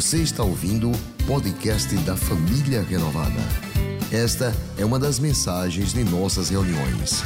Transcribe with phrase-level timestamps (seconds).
[0.00, 3.38] Você está ouvindo o podcast da Família Renovada.
[4.10, 7.20] Esta é uma das mensagens de nossas reuniões.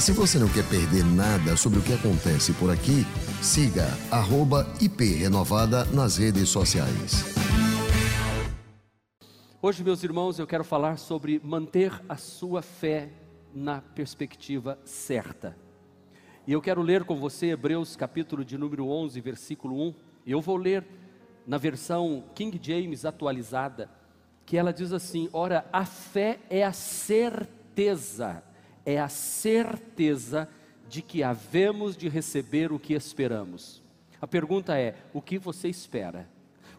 [0.00, 3.04] Se você não quer perder nada sobre o que acontece por aqui,
[3.42, 3.86] siga
[4.80, 7.22] @iprenovada nas redes sociais.
[9.60, 13.10] Hoje, meus irmãos, eu quero falar sobre manter a sua fé
[13.54, 15.54] na perspectiva certa.
[16.46, 20.13] E eu quero ler com você Hebreus capítulo de número 11, versículo 1.
[20.26, 20.84] Eu vou ler
[21.46, 23.90] na versão King James atualizada,
[24.46, 28.42] que ela diz assim: Ora, a fé é a certeza,
[28.84, 30.48] é a certeza
[30.88, 33.82] de que havemos de receber o que esperamos.
[34.20, 36.28] A pergunta é: o que você espera?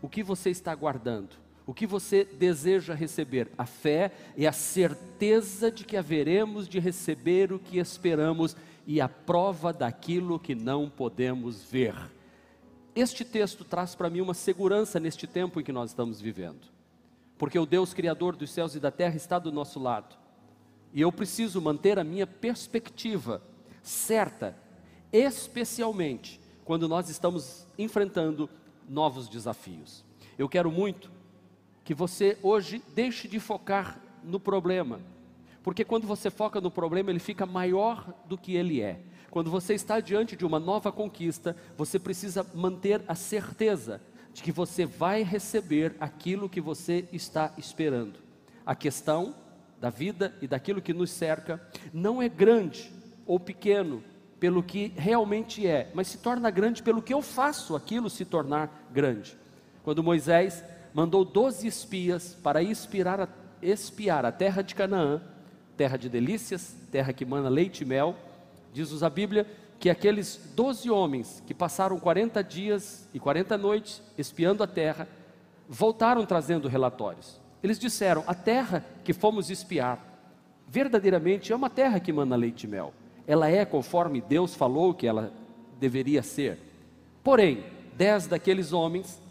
[0.01, 1.35] O que você está aguardando?
[1.67, 3.49] O que você deseja receber?
[3.57, 8.55] A fé é a certeza de que haveremos de receber o que esperamos
[8.85, 11.95] e a prova daquilo que não podemos ver.
[12.95, 16.67] Este texto traz para mim uma segurança neste tempo em que nós estamos vivendo,
[17.37, 20.15] porque o Deus Criador dos céus e da terra está do nosso lado,
[20.93, 23.41] e eu preciso manter a minha perspectiva
[23.83, 24.57] certa,
[25.11, 28.49] especialmente quando nós estamos enfrentando
[28.87, 30.05] novos desafios.
[30.37, 31.11] Eu quero muito
[31.83, 35.01] que você hoje deixe de focar no problema,
[35.61, 39.01] porque quando você foca no problema, ele fica maior do que ele é.
[39.35, 43.99] Quando você está diante de uma nova conquista, você precisa manter a certeza
[44.33, 48.17] de que você vai receber aquilo que você está esperando.
[48.65, 49.35] A questão
[49.77, 52.89] da vida e daquilo que nos cerca não é grande
[53.25, 54.01] ou pequeno
[54.39, 58.87] pelo que realmente é, mas se torna grande pelo que eu faço aquilo se tornar
[58.89, 59.37] grande.
[59.83, 60.63] Quando Moisés
[60.93, 63.27] mandou doze espias para espiar a,
[63.61, 65.21] espiar a terra de Canaã,
[65.75, 68.15] terra de delícias, terra que mana leite e mel.
[68.75, 69.47] Diz-nos a Bíblia
[69.79, 75.07] que aqueles doze homens que passaram 40 dias e 40 noites espiando a terra,
[75.65, 77.39] voltaram trazendo relatórios.
[77.63, 80.05] Eles disseram: A terra que fomos espiar,
[80.67, 82.93] verdadeiramente é uma terra que mana leite e mel.
[83.25, 85.31] Ela é conforme Deus falou que ela
[85.79, 86.59] deveria ser.
[87.23, 87.63] Porém,
[87.95, 89.21] dez daqueles homens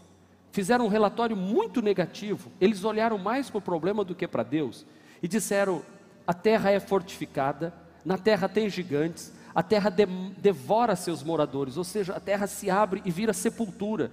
[0.52, 2.50] fizeram um relatório muito negativo.
[2.58, 4.86] Eles olharam mais para o problema do que para Deus
[5.22, 5.82] e disseram:
[6.26, 10.04] a terra é fortificada, na terra tem gigantes, a terra de,
[10.38, 14.10] devora seus moradores, ou seja, a terra se abre e vira sepultura.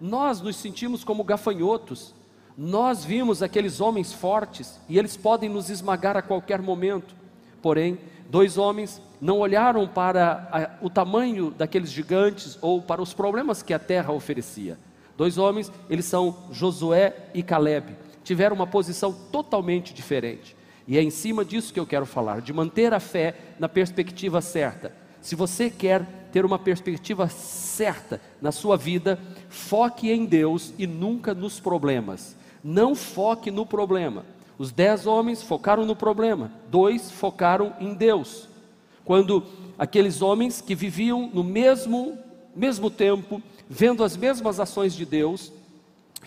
[0.00, 2.14] Nós nos sentimos como gafanhotos.
[2.56, 7.16] Nós vimos aqueles homens fortes e eles podem nos esmagar a qualquer momento.
[7.60, 7.98] Porém,
[8.30, 13.74] dois homens não olharam para a, o tamanho daqueles gigantes ou para os problemas que
[13.74, 14.78] a terra oferecia.
[15.16, 17.96] Dois homens, eles são Josué e Caleb.
[18.22, 20.56] Tiveram uma posição totalmente diferente.
[20.86, 24.40] E é em cima disso que eu quero falar, de manter a fé na perspectiva
[24.40, 24.92] certa.
[25.20, 29.18] Se você quer ter uma perspectiva certa na sua vida,
[29.48, 32.36] foque em Deus e nunca nos problemas.
[32.62, 34.26] Não foque no problema.
[34.58, 38.48] Os dez homens focaram no problema, dois focaram em Deus.
[39.04, 39.42] Quando
[39.78, 42.18] aqueles homens que viviam no mesmo,
[42.54, 45.52] mesmo tempo, vendo as mesmas ações de Deus.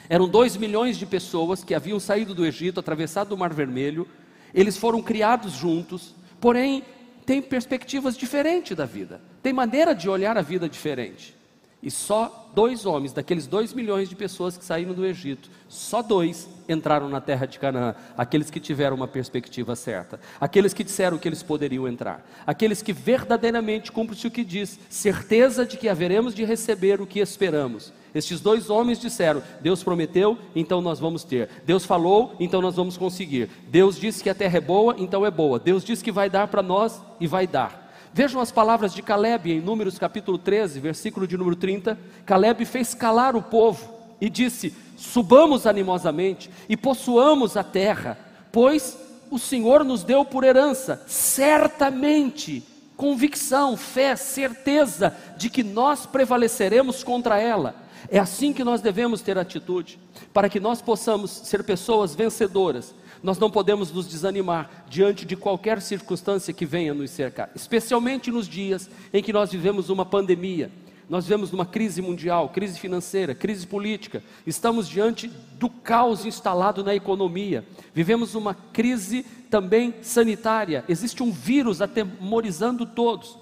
[0.09, 4.07] Eram dois milhões de pessoas que haviam saído do Egito, atravessado o Mar Vermelho.
[4.53, 6.84] Eles foram criados juntos, porém
[7.25, 11.36] têm perspectivas diferentes da vida, têm maneira de olhar a vida diferente.
[11.81, 16.49] E só dois homens, daqueles dois milhões de pessoas que saíram do Egito, só dois
[16.67, 21.27] entraram na terra de Canaã, aqueles que tiveram uma perspectiva certa, aqueles que disseram que
[21.29, 26.43] eles poderiam entrar, aqueles que verdadeiramente cumprem o que diz, certeza de que haveremos de
[26.43, 27.93] receber o que esperamos.
[28.13, 31.47] Estes dois homens disseram: Deus prometeu, então nós vamos ter.
[31.63, 33.49] Deus falou, então nós vamos conseguir.
[33.67, 35.59] Deus disse que a terra é boa, então é boa.
[35.59, 37.86] Deus disse que vai dar para nós e vai dar.
[38.13, 41.97] Vejam as palavras de Caleb em Números capítulo 13, versículo de número 30.
[42.25, 48.17] Caleb fez calar o povo e disse: Subamos animosamente e possuamos a terra,
[48.51, 48.97] pois
[49.29, 52.63] o Senhor nos deu por herança, certamente,
[52.96, 57.86] convicção, fé, certeza de que nós prevaleceremos contra ela.
[58.09, 59.99] É assim que nós devemos ter atitude,
[60.33, 62.95] para que nós possamos ser pessoas vencedoras.
[63.21, 68.47] Nós não podemos nos desanimar diante de qualquer circunstância que venha nos cercar, especialmente nos
[68.47, 70.71] dias em que nós vivemos uma pandemia.
[71.09, 76.93] Nós vivemos numa crise mundial, crise financeira, crise política, estamos diante do caos instalado na
[76.93, 83.37] economia, vivemos uma crise também sanitária, existe um vírus atemorizando todos,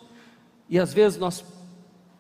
[0.70, 1.44] e às vezes nós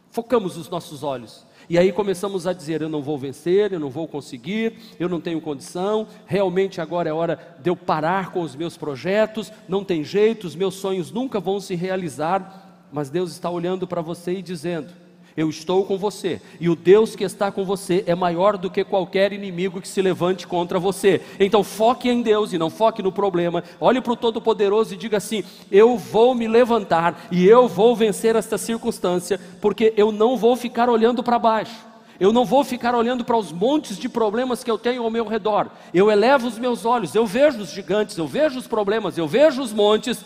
[0.10, 3.90] focamos os nossos olhos, e aí começamos a dizer: eu não vou vencer, eu não
[3.90, 8.56] vou conseguir, eu não tenho condição, realmente agora é hora de eu parar com os
[8.56, 13.50] meus projetos, não tem jeito, os meus sonhos nunca vão se realizar, mas Deus está
[13.50, 15.05] olhando para você e dizendo:
[15.38, 18.86] Eu estou com você, e o Deus que está com você é maior do que
[18.86, 21.22] qualquer inimigo que se levante contra você.
[21.38, 23.62] Então foque em Deus e não foque no problema.
[23.82, 28.38] Olhe para o Todo-Poderoso e diga assim: Eu vou me levantar e eu vou vencer
[28.38, 31.86] esta circunstância, porque eu não vou ficar olhando para baixo.
[32.18, 35.28] Eu não vou ficar olhando para os montes de problemas que eu tenho ao meu
[35.28, 35.68] redor.
[35.94, 39.62] Eu elevo os meus olhos, eu vejo os gigantes, eu vejo os problemas, eu vejo
[39.62, 40.24] os montes,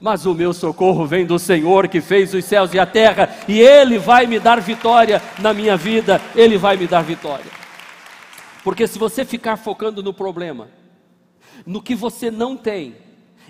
[0.00, 3.60] mas o meu socorro vem do Senhor que fez os céus e a terra, e
[3.60, 7.50] Ele vai me dar vitória na minha vida, Ele vai me dar vitória.
[8.64, 10.68] Porque se você ficar focando no problema,
[11.66, 12.96] no que você não tem,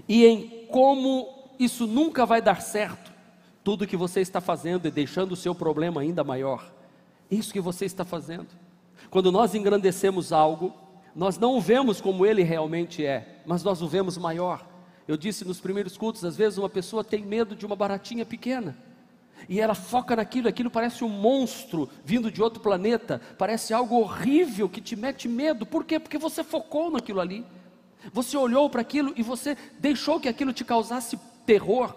[0.08, 3.11] e em como isso nunca vai dar certo,
[3.62, 6.73] tudo que você está fazendo é deixando o seu problema ainda maior.
[7.31, 8.49] Isso que você está fazendo.
[9.11, 10.73] Quando nós engrandecemos algo,
[11.14, 14.69] nós não o vemos como ele realmente é, mas nós o vemos maior.
[15.08, 18.76] Eu disse nos primeiros cultos, às vezes uma pessoa tem medo de uma baratinha pequena.
[19.49, 24.69] E ela foca naquilo, aquilo parece um monstro vindo de outro planeta, parece algo horrível
[24.69, 25.64] que te mete medo.
[25.64, 25.99] Por quê?
[25.99, 27.44] Porque você focou naquilo ali.
[28.12, 31.94] Você olhou para aquilo e você deixou que aquilo te causasse terror.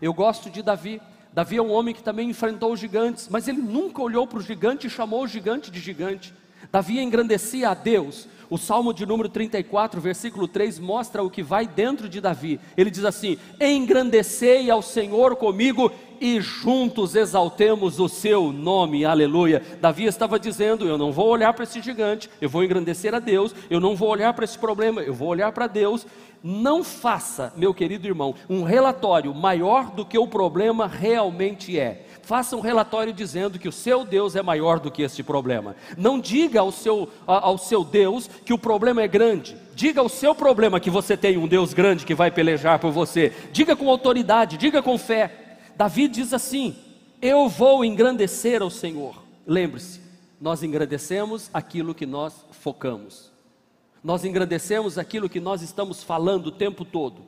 [0.00, 1.00] Eu gosto de Davi.
[1.32, 4.42] Davi é um homem que também enfrentou os gigantes, mas ele nunca olhou para o
[4.42, 6.32] gigante e chamou o gigante de gigante.
[6.70, 8.28] Davi engrandecia a Deus.
[8.48, 12.60] O Salmo de número 34, versículo 3, mostra o que vai dentro de Davi.
[12.76, 19.62] Ele diz assim: Engrandecei ao Senhor comigo e juntos exaltemos o seu nome, aleluia.
[19.80, 23.54] Davi estava dizendo: Eu não vou olhar para esse gigante, eu vou engrandecer a Deus,
[23.68, 26.06] eu não vou olhar para esse problema, eu vou olhar para Deus.
[26.42, 32.05] Não faça, meu querido irmão, um relatório maior do que o problema realmente é.
[32.26, 35.76] Faça um relatório dizendo que o seu Deus é maior do que este problema.
[35.96, 39.56] Não diga ao seu, ao seu Deus que o problema é grande.
[39.76, 43.32] Diga ao seu problema que você tem um Deus grande que vai pelejar por você.
[43.52, 45.58] Diga com autoridade, diga com fé.
[45.76, 46.74] Davi diz assim:
[47.22, 49.22] Eu vou engrandecer ao Senhor.
[49.46, 50.00] Lembre-se,
[50.40, 53.30] nós engrandecemos aquilo que nós focamos.
[54.02, 57.22] Nós engrandecemos aquilo que nós estamos falando o tempo todo.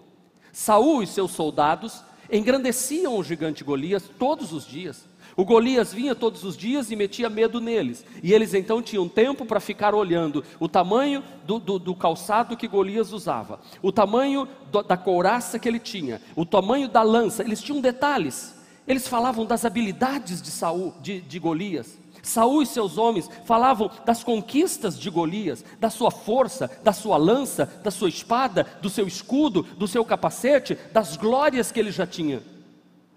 [0.53, 5.07] Saul e seus soldados engrandeciam o gigante Golias todos os dias.
[5.37, 8.05] O Golias vinha todos os dias e metia medo neles.
[8.23, 12.67] E eles então tinham tempo para ficar olhando o tamanho do, do, do, calçado que
[12.67, 17.45] Golias usava, o tamanho do, da couraça que ele tinha, o tamanho da lança.
[17.45, 18.57] Eles tinham detalhes.
[18.85, 21.99] Eles falavam das habilidades de Saul, de, de Golias.
[22.23, 27.67] Saul e seus homens falavam das conquistas de Golias, da sua força, da sua lança,
[27.82, 32.43] da sua espada, do seu escudo, do seu capacete, das glórias que ele já tinha.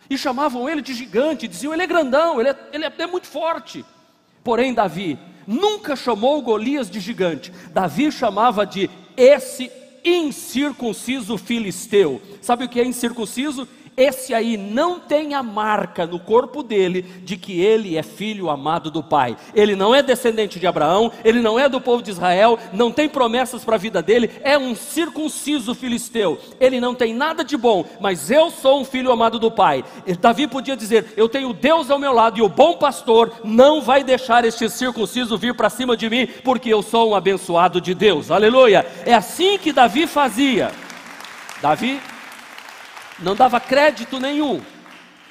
[0.09, 3.27] E chamavam ele de gigante, diziam: ele é grandão, ele é, ele é, é muito
[3.27, 3.86] forte.
[4.44, 9.71] Porém, Davi nunca chamou Golias de gigante, Davi chamava de esse
[10.04, 12.21] incircunciso filisteu.
[12.42, 13.68] Sabe o que é incircunciso?
[13.96, 18.90] Esse aí não tem a marca no corpo dele de que ele é filho amado
[18.90, 19.36] do Pai.
[19.54, 23.10] Ele não é descendente de Abraão, ele não é do povo de Israel, não tem
[23.10, 26.40] promessas para a vida dele, é um circunciso filisteu.
[26.60, 29.84] Ele não tem nada de bom, mas eu sou um filho amado do Pai.
[30.08, 33.82] E Davi podia dizer: Eu tenho Deus ao meu lado e o bom pastor não
[33.82, 37.94] vai deixar este circunciso vir para cima de mim, porque eu sou um abençoado de
[37.94, 38.32] Deus.
[38.32, 38.86] Aleluia!
[39.06, 40.72] É assim que Davi fazia.
[41.62, 42.00] Davi
[43.21, 44.62] não dava crédito nenhum,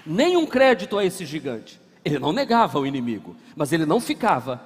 [0.06, 1.80] nenhum crédito a esse gigante.
[2.04, 4.60] Ele não negava o inimigo, mas ele não ficava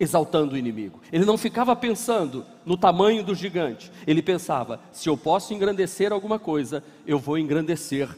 [0.00, 1.00] exaltando o inimigo.
[1.12, 3.90] Ele não ficava pensando no tamanho do gigante.
[4.06, 8.08] Ele pensava: se eu posso engrandecer alguma coisa, eu vou engrandecer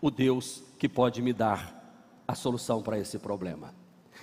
[0.00, 1.78] o Deus que pode me dar
[2.26, 3.74] a solução para esse problema.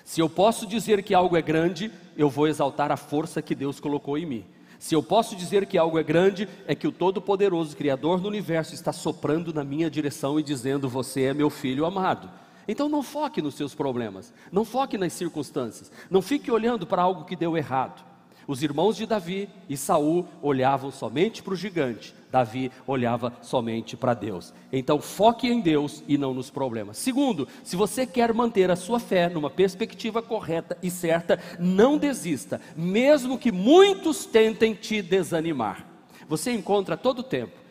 [0.04, 3.80] Se eu posso dizer que algo é grande, eu vou exaltar a força que Deus
[3.80, 4.46] colocou em mim.
[4.80, 8.74] Se eu posso dizer que algo é grande, é que o Todo-Poderoso, Criador do universo,
[8.74, 12.30] está soprando na minha direção e dizendo: Você é meu filho amado.
[12.68, 17.24] Então não foque nos seus problemas, não foque nas circunstâncias, não fique olhando para algo
[17.24, 18.06] que deu errado.
[18.46, 24.14] Os irmãos de Davi e Saul olhavam somente para o gigante, Davi olhava somente para
[24.14, 24.54] Deus.
[24.72, 26.98] Então foque em Deus e não nos problemas.
[26.98, 32.60] Segundo, se você quer manter a sua fé numa perspectiva correta e certa, não desista,
[32.76, 35.86] mesmo que muitos tentem te desanimar.
[36.28, 37.68] Você encontra todo tempo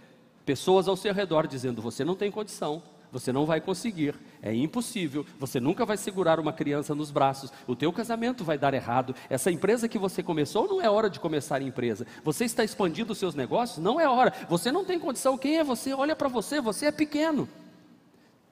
[0.47, 2.83] pessoas ao seu redor dizendo: você não tem condição,
[3.13, 7.77] você não vai conseguir, é impossível, você nunca vai segurar uma criança nos braços, o
[7.77, 11.57] teu casamento vai dar errado, essa empresa que você começou não é hora de começar
[11.57, 15.39] a empresa, você está expandindo os seus negócios, não é hora, você não tem condição,
[15.39, 15.93] quem é você?
[15.93, 17.49] Olha para você, você é pequeno.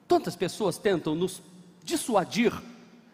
[0.07, 1.41] Tantas pessoas tentam nos
[1.83, 2.53] dissuadir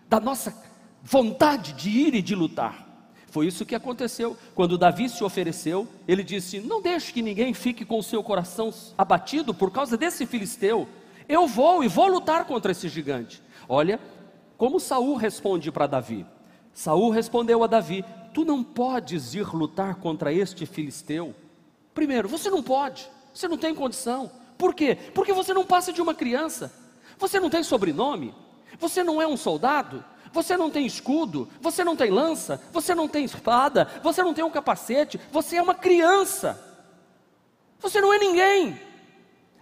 [0.09, 0.53] da nossa
[1.01, 2.91] vontade de ir e de lutar.
[3.31, 4.37] Foi isso que aconteceu.
[4.53, 8.73] Quando Davi se ofereceu, ele disse: Não deixe que ninguém fique com o seu coração
[8.97, 10.87] abatido por causa desse filisteu.
[11.31, 13.41] Eu vou e vou lutar contra esse gigante.
[13.69, 14.01] Olha,
[14.57, 16.25] como Saul responde para Davi?
[16.73, 21.33] Saul respondeu a Davi: Tu não podes ir lutar contra este filisteu.
[21.93, 24.29] Primeiro, você não pode, você não tem condição.
[24.57, 24.97] Por quê?
[25.15, 26.69] Porque você não passa de uma criança.
[27.17, 28.35] Você não tem sobrenome,
[28.77, 33.07] você não é um soldado, você não tem escudo, você não tem lança, você não
[33.07, 36.61] tem espada, você não tem um capacete, você é uma criança.
[37.79, 38.90] Você não é ninguém.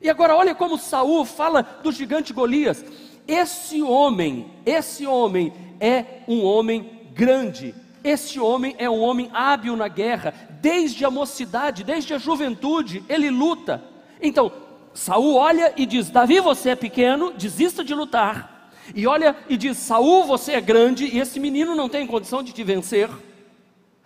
[0.02, 2.84] E agora olha como Saul fala do gigante Golias.
[3.28, 7.76] Esse homem, esse homem é um homem grande.
[8.04, 13.30] Esse homem é um homem hábil na guerra, desde a mocidade, desde a juventude, ele
[13.30, 13.84] luta.
[14.22, 14.52] Então,
[14.94, 18.72] Saul olha e diz: Davi, você é pequeno, desista de lutar.
[18.96, 22.54] E olha e diz: Saul, você é grande e esse menino não tem condição de
[22.54, 23.10] te vencer.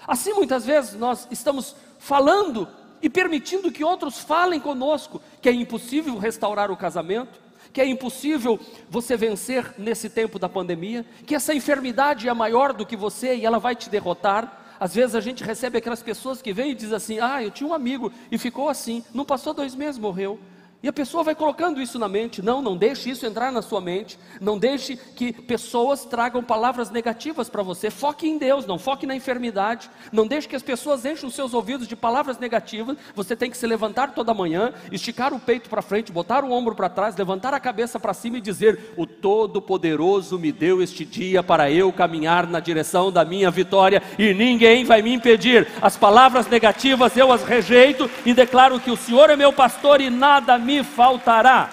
[0.05, 2.67] Assim, muitas vezes nós estamos falando
[3.03, 7.37] e permitindo que outros falem conosco que é impossível restaurar o casamento,
[7.73, 8.57] que é impossível
[8.89, 13.45] você vencer nesse tempo da pandemia, que essa enfermidade é maior do que você e
[13.45, 14.77] ela vai te derrotar.
[14.79, 17.69] Às vezes a gente recebe aquelas pessoas que vêm e dizem assim: Ah, eu tinha
[17.69, 20.39] um amigo e ficou assim, não passou dois meses, morreu.
[20.83, 22.41] E a pessoa vai colocando isso na mente.
[22.41, 24.19] Não, não deixe isso entrar na sua mente.
[24.41, 27.89] Não deixe que pessoas tragam palavras negativas para você.
[27.89, 29.89] Foque em Deus, não foque na enfermidade.
[30.11, 32.97] Não deixe que as pessoas enchem os seus ouvidos de palavras negativas.
[33.15, 36.75] Você tem que se levantar toda manhã, esticar o peito para frente, botar o ombro
[36.75, 41.41] para trás, levantar a cabeça para cima e dizer: O Todo-Poderoso me deu este dia
[41.41, 45.65] para eu caminhar na direção da minha vitória e ninguém vai me impedir.
[45.81, 50.09] As palavras negativas eu as rejeito e declaro que o Senhor é meu pastor e
[50.09, 51.69] nada me me faltará.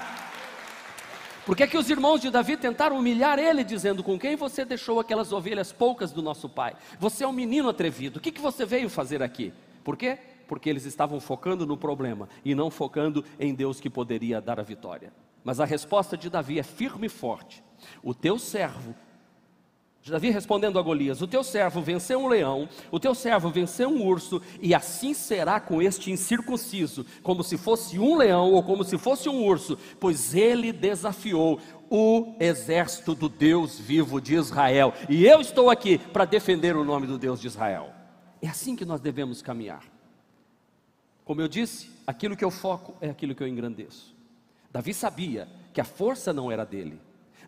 [1.47, 5.01] Porque é que os irmãos de Davi tentaram humilhar ele, dizendo: Com quem você deixou
[5.01, 6.77] aquelas ovelhas poucas do nosso pai?
[6.99, 9.53] Você é um menino atrevido, o que, que você veio fazer aqui?
[9.83, 10.19] Por quê?
[10.47, 14.63] Porque eles estavam focando no problema e não focando em Deus que poderia dar a
[14.63, 15.13] vitória.
[15.43, 17.65] Mas a resposta de Davi é firme e forte:
[18.03, 18.95] O teu servo
[20.09, 24.05] Davi respondendo a Golias: O teu servo venceu um leão, o teu servo venceu um
[24.05, 28.97] urso, e assim será com este incircunciso, como se fosse um leão ou como se
[28.97, 35.41] fosse um urso, pois ele desafiou o exército do Deus vivo de Israel, e eu
[35.41, 37.91] estou aqui para defender o nome do Deus de Israel.
[38.41, 39.85] É assim que nós devemos caminhar.
[41.25, 44.15] Como eu disse, aquilo que eu foco é aquilo que eu engrandeço.
[44.73, 46.99] Davi sabia que a força não era dele,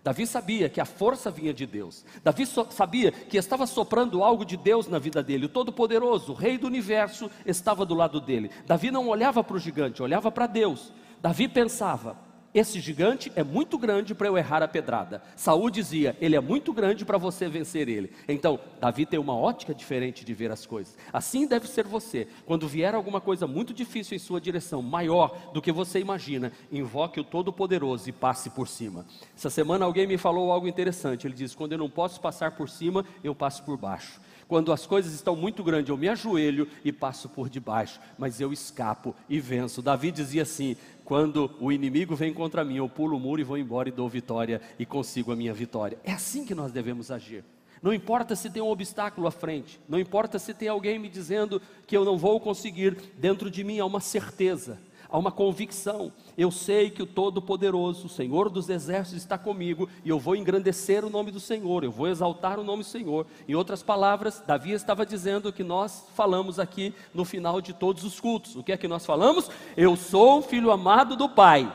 [0.04, 2.04] Davi sabia que a força vinha de Deus.
[2.24, 5.46] Davi so sabia que estava soprando algo de Deus na vida dele.
[5.46, 8.50] O Todo-Poderoso, o Rei do universo, estava do lado dele.
[8.66, 10.92] Davi não olhava para o gigante, olhava para Deus.
[11.20, 12.16] Davi pensava:
[12.54, 15.22] esse gigante é muito grande para eu errar a pedrada.
[15.36, 18.12] Saul dizia: ele é muito grande para você vencer ele.
[18.28, 20.96] Então, Davi tem uma ótica diferente de ver as coisas.
[21.12, 22.28] Assim deve ser você.
[22.44, 27.20] Quando vier alguma coisa muito difícil em sua direção, maior do que você imagina, invoque
[27.20, 29.06] o Todo-Poderoso e passe por cima.
[29.36, 31.26] Essa semana alguém me falou algo interessante.
[31.26, 34.20] Ele disse: quando eu não posso passar por cima, eu passo por baixo.
[34.48, 38.52] Quando as coisas estão muito grandes, eu me ajoelho e passo por debaixo, mas eu
[38.52, 39.82] escapo e venço.
[39.82, 43.58] Davi dizia assim: quando o inimigo vem contra mim, eu pulo o muro e vou
[43.58, 45.98] embora e dou vitória e consigo a minha vitória.
[46.04, 47.44] É assim que nós devemos agir.
[47.82, 51.60] Não importa se tem um obstáculo à frente, não importa se tem alguém me dizendo
[51.84, 54.78] que eu não vou conseguir, dentro de mim há uma certeza
[55.12, 56.10] há uma convicção.
[56.36, 61.04] Eu sei que o Todo-Poderoso, o Senhor dos Exércitos, está comigo e eu vou engrandecer
[61.04, 63.26] o nome do Senhor, eu vou exaltar o nome do Senhor.
[63.46, 68.18] Em outras palavras, Davi estava dizendo que nós falamos aqui no final de todos os
[68.18, 68.56] cultos.
[68.56, 69.50] O que é que nós falamos?
[69.76, 71.70] Eu sou o filho amado do Pai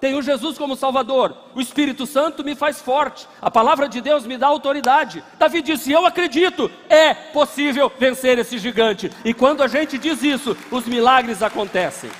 [0.00, 4.36] tenho Jesus como Salvador, o Espírito Santo me faz forte, a palavra de Deus me
[4.36, 5.24] dá autoridade.
[5.38, 9.10] Davi disse: Eu acredito, é possível vencer esse gigante.
[9.24, 12.10] E quando a gente diz isso, os milagres acontecem.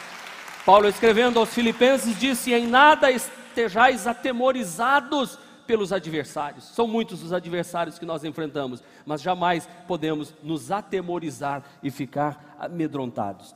[0.66, 6.64] Paulo, escrevendo aos Filipenses, disse: Em nada estejais atemorizados pelos adversários.
[6.64, 13.54] São muitos os adversários que nós enfrentamos, mas jamais podemos nos atemorizar e ficar amedrontados.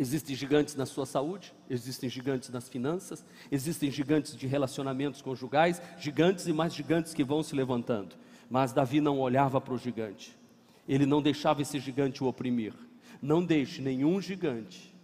[0.00, 6.46] Existem gigantes na sua saúde, existem gigantes nas finanças, existem gigantes de relacionamentos conjugais, gigantes
[6.46, 8.16] e mais gigantes que vão se levantando.
[8.48, 10.34] Mas Davi não olhava para o gigante,
[10.88, 12.72] ele não deixava esse gigante o oprimir.
[13.20, 14.96] Não deixe nenhum gigante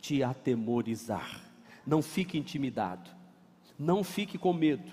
[0.00, 1.42] te atemorizar.
[1.86, 3.10] Não fique intimidado,
[3.78, 4.92] não fique com medo,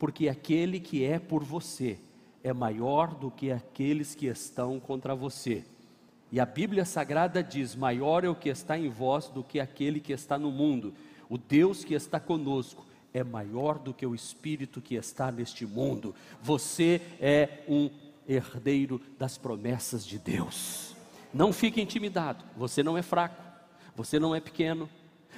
[0.00, 2.00] porque aquele que é por você
[2.42, 5.64] é maior do que aqueles que estão contra você.
[6.30, 10.00] E a Bíblia Sagrada diz: Maior é o que está em vós do que aquele
[10.00, 10.94] que está no mundo.
[11.28, 16.14] O Deus que está conosco é maior do que o espírito que está neste mundo.
[16.42, 17.90] Você é um
[18.28, 20.94] herdeiro das promessas de Deus.
[21.32, 23.42] Não fique intimidado, você não é fraco,
[23.94, 24.88] você não é pequeno,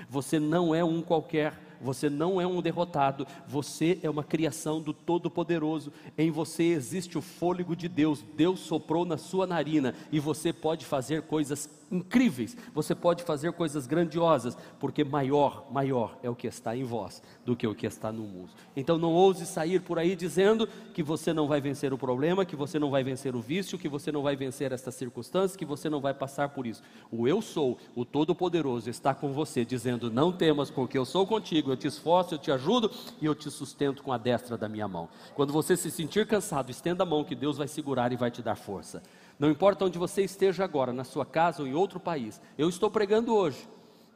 [0.09, 4.93] você não é um qualquer, Você não é um derrotado, você é uma criação do
[4.93, 5.93] Todo-Poderoso.
[6.17, 8.25] Em você existe o fôlego de Deus.
[8.37, 13.87] Deus soprou na sua narina e você pode fazer coisas incríveis, você pode fazer coisas
[13.87, 18.12] grandiosas, porque maior, maior é o que está em vós do que o que está
[18.12, 18.50] no mundo.
[18.76, 22.57] Então não ouse sair por aí dizendo que você não vai vencer o problema, que
[22.57, 25.88] você não vai vencer o vício, que você não vai vencer esta circunstância, que você
[25.88, 26.83] não vai passar por isso.
[27.11, 31.71] O eu sou, o Todo-Poderoso, está com você, dizendo: Não temas, porque eu sou contigo,
[31.71, 32.90] eu te esforço, eu te ajudo
[33.21, 35.09] e eu te sustento com a destra da minha mão.
[35.35, 38.42] Quando você se sentir cansado, estenda a mão que Deus vai segurar e vai te
[38.42, 39.02] dar força.
[39.38, 42.40] Não importa onde você esteja agora, na sua casa ou em outro país.
[42.57, 43.68] Eu estou pregando hoje,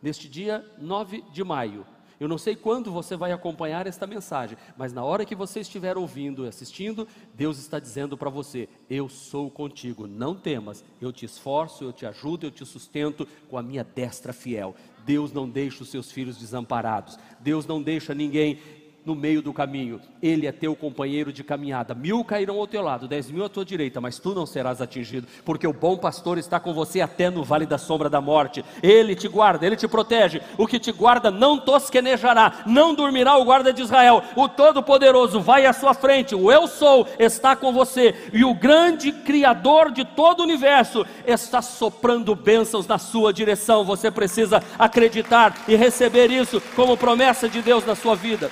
[0.03, 1.87] neste dia 9 de maio.
[2.19, 5.97] Eu não sei quando você vai acompanhar esta mensagem, mas na hora que você estiver
[5.97, 11.25] ouvindo e assistindo, Deus está dizendo para você: Eu sou contigo, não temas, eu te
[11.25, 14.75] esforço, eu te ajudo, eu te sustento com a minha destra fiel.
[15.05, 18.61] Deus não deixa os seus filhos desamparados, Deus não deixa ninguém
[19.05, 21.95] no meio do caminho, Ele é teu companheiro de caminhada.
[21.95, 25.27] Mil cairão ao teu lado, dez mil à tua direita, mas tu não serás atingido,
[25.45, 28.65] porque o bom pastor está com você até no vale da sombra da morte.
[28.83, 30.41] Ele te guarda, Ele te protege.
[30.57, 34.23] O que te guarda não tosquenejará, não dormirá o guarda de Israel.
[34.37, 39.13] O Todo-Poderoso vai à sua frente, o Eu Sou está com você, e o grande
[39.13, 43.85] Criador de todo o universo está soprando bênçãos na sua direção.
[43.85, 48.51] Você precisa acreditar e receber isso como promessa de Deus na sua vida.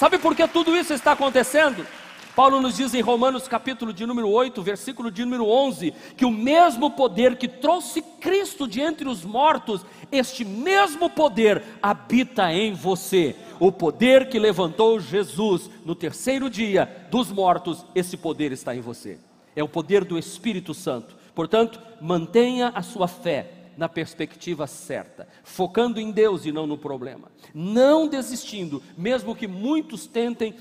[0.00, 1.86] Sabe por que tudo isso está acontecendo?
[2.34, 6.30] Paulo nos diz em Romanos capítulo de número 8, versículo de número 11, que o
[6.30, 13.36] mesmo poder que trouxe Cristo de entre os mortos, este mesmo poder habita em você.
[13.58, 19.18] O poder que levantou Jesus no terceiro dia dos mortos, esse poder está em você.
[19.54, 21.14] É o poder do Espírito Santo.
[21.34, 27.32] Portanto, mantenha a sua fé na perspectiva certa, focando em Deus e não no problema,
[27.54, 30.54] não desistindo, mesmo que muitos tentem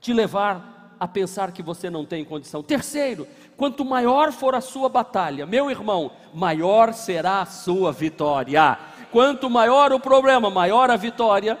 [0.00, 2.60] te levar a pensar que você não tem condição.
[2.60, 8.76] Terceiro, quanto maior for a sua batalha, meu irmão, maior será a sua vitória.
[9.12, 11.56] Quanto maior o problema, maior a vitória,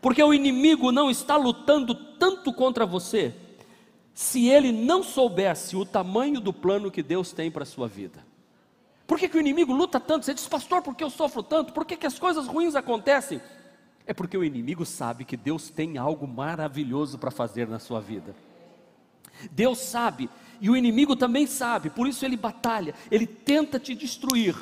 [0.00, 3.32] porque o inimigo não está lutando tanto contra você,
[4.12, 8.28] se ele não soubesse o tamanho do plano que Deus tem para a sua vida.
[9.10, 10.24] Por que, que o inimigo luta tanto?
[10.24, 11.72] Você diz, pastor, por que eu sofro tanto?
[11.72, 13.40] Por que, que as coisas ruins acontecem?
[14.06, 18.36] É porque o inimigo sabe que Deus tem algo maravilhoso para fazer na sua vida.
[19.50, 24.54] Deus sabe, e o inimigo também sabe, por isso ele batalha, ele tenta te destruir.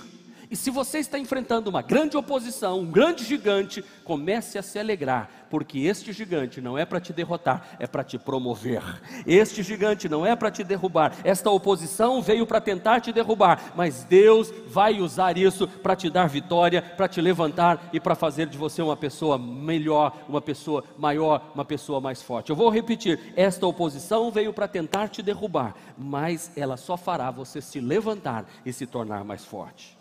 [0.50, 5.28] E se você está enfrentando uma grande oposição, um grande gigante, comece a se alegrar,
[5.50, 8.82] porque este gigante não é para te derrotar, é para te promover.
[9.26, 11.14] Este gigante não é para te derrubar.
[11.22, 16.28] Esta oposição veio para tentar te derrubar, mas Deus vai usar isso para te dar
[16.28, 21.52] vitória, para te levantar e para fazer de você uma pessoa melhor, uma pessoa maior,
[21.54, 22.48] uma pessoa mais forte.
[22.48, 27.60] Eu vou repetir: esta oposição veio para tentar te derrubar, mas ela só fará você
[27.60, 29.97] se levantar e se tornar mais forte.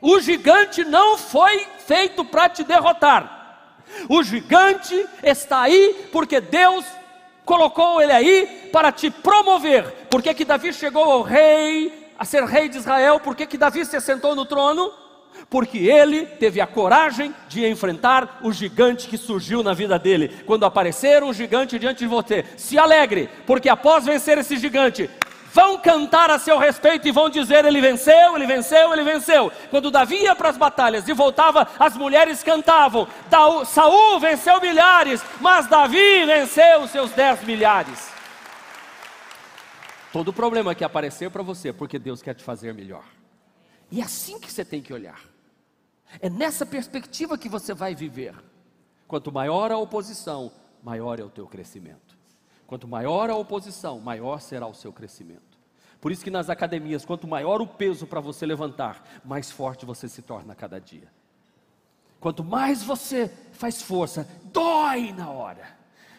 [0.00, 3.44] O gigante não foi feito para te derrotar.
[4.08, 6.84] O gigante está aí porque Deus
[7.44, 9.84] colocou ele aí para te promover.
[10.10, 13.20] Por que, que Davi chegou ao rei, a ser rei de Israel?
[13.20, 14.92] Por que, que Davi se assentou no trono?
[15.50, 20.42] Porque ele teve a coragem de enfrentar o gigante que surgiu na vida dele.
[20.46, 25.10] Quando aparecer um gigante diante de você, se alegre, porque após vencer esse gigante,
[25.54, 29.52] vão cantar a seu respeito e vão dizer: Ele venceu, ele venceu, ele venceu.
[29.70, 33.06] Quando Davi ia para as batalhas e voltava, as mulheres cantavam:
[33.64, 38.12] Saul venceu milhares, mas Davi venceu seus dez milhares.
[40.12, 43.04] Todo problema que apareceu para você, porque Deus quer te fazer melhor.
[43.90, 45.20] E é assim que você tem que olhar.
[46.20, 48.34] É nessa perspectiva que você vai viver.
[49.06, 50.50] Quanto maior a oposição,
[50.82, 52.13] maior é o teu crescimento.
[52.74, 55.56] Quanto maior a oposição, maior será o seu crescimento.
[56.00, 60.08] Por isso que nas academias, quanto maior o peso para você levantar, mais forte você
[60.08, 61.06] se torna a cada dia.
[62.18, 65.68] Quanto mais você faz força, dói na hora.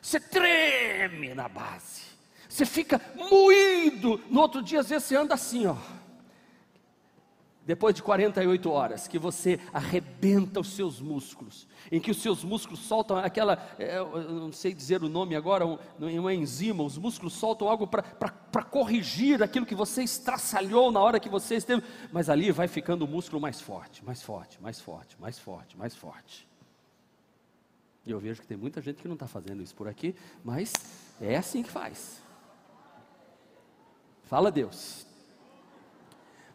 [0.01, 2.03] Você treme na base.
[2.47, 4.21] Você fica moído.
[4.29, 5.75] No outro dia, às vezes, você anda assim, ó
[7.65, 12.79] depois de 48 horas, que você arrebenta os seus músculos, em que os seus músculos
[12.79, 17.33] soltam aquela, é, eu não sei dizer o nome agora, um, uma enzima, os músculos
[17.33, 22.51] soltam algo para corrigir aquilo que você estraçalhou na hora que você esteve, mas ali
[22.51, 26.47] vai ficando o músculo mais forte, mais forte, mais forte, mais forte, mais forte.
[28.05, 30.71] E eu vejo que tem muita gente que não está fazendo isso por aqui, mas
[31.19, 32.21] é assim que faz.
[34.25, 35.07] Fala Deus.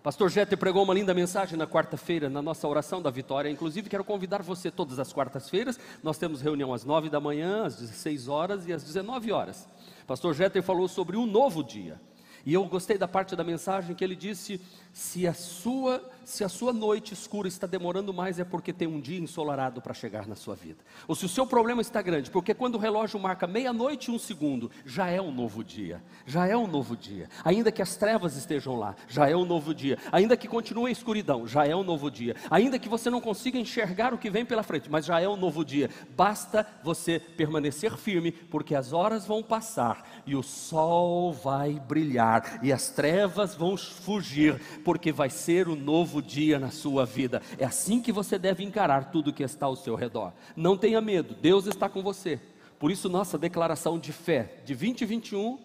[0.03, 3.51] Pastor Jeter pregou uma linda mensagem na quarta-feira, na nossa oração da vitória.
[3.51, 5.79] Inclusive, quero convidar você todas as quartas-feiras.
[6.03, 9.69] Nós temos reunião às nove da manhã, às 16 horas e às 19 horas.
[10.07, 12.01] Pastor Jeter falou sobre um novo dia.
[12.47, 14.59] E eu gostei da parte da mensagem que ele disse
[14.93, 19.01] se a sua se a sua noite escura está demorando mais é porque tem um
[19.01, 20.79] dia ensolarado para chegar na sua vida.
[21.09, 24.19] Ou se o seu problema está grande, porque quando o relógio marca meia-noite e um
[24.19, 26.01] segundo, já é um novo dia.
[26.25, 27.29] Já é um novo dia.
[27.45, 29.99] Ainda que as trevas estejam lá, já é um novo dia.
[30.13, 32.37] Ainda que continue a escuridão, já é um novo dia.
[32.49, 35.37] Ainda que você não consiga enxergar o que vem pela frente, mas já é um
[35.37, 35.91] novo dia.
[36.17, 42.73] Basta você permanecer firme, porque as horas vão passar e o sol vai brilhar e
[42.73, 47.43] as trevas vão fugir porque vai ser um novo dia na sua vida.
[47.59, 50.33] É assim que você deve encarar tudo que está ao seu redor.
[50.57, 52.41] Não tenha medo, Deus está com você.
[52.79, 55.59] Por isso, nossa declaração de fé de 2021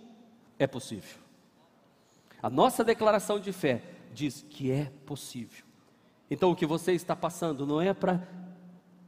[0.60, 1.18] é possível.
[2.44, 3.82] A nossa declaração de fé
[4.14, 5.64] diz que é possível.
[6.30, 8.28] Então, o que você está passando não é para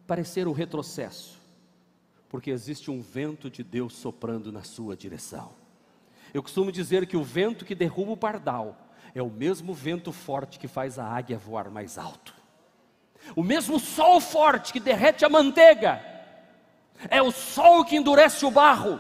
[0.07, 1.37] parecer um retrocesso,
[2.29, 5.51] porque existe um vento de Deus soprando na sua direção.
[6.33, 8.86] Eu costumo dizer que o vento que derruba o pardal
[9.19, 12.35] é o mesmo vento forte que faz a águia voar mais alto.
[13.35, 15.99] O mesmo sol forte que derrete a manteiga,
[17.09, 18.99] é o sol que endurece o barro.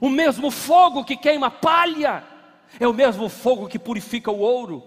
[0.00, 2.24] O mesmo fogo que queima palha,
[2.80, 4.82] é o mesmo fogo que purifica o ouro.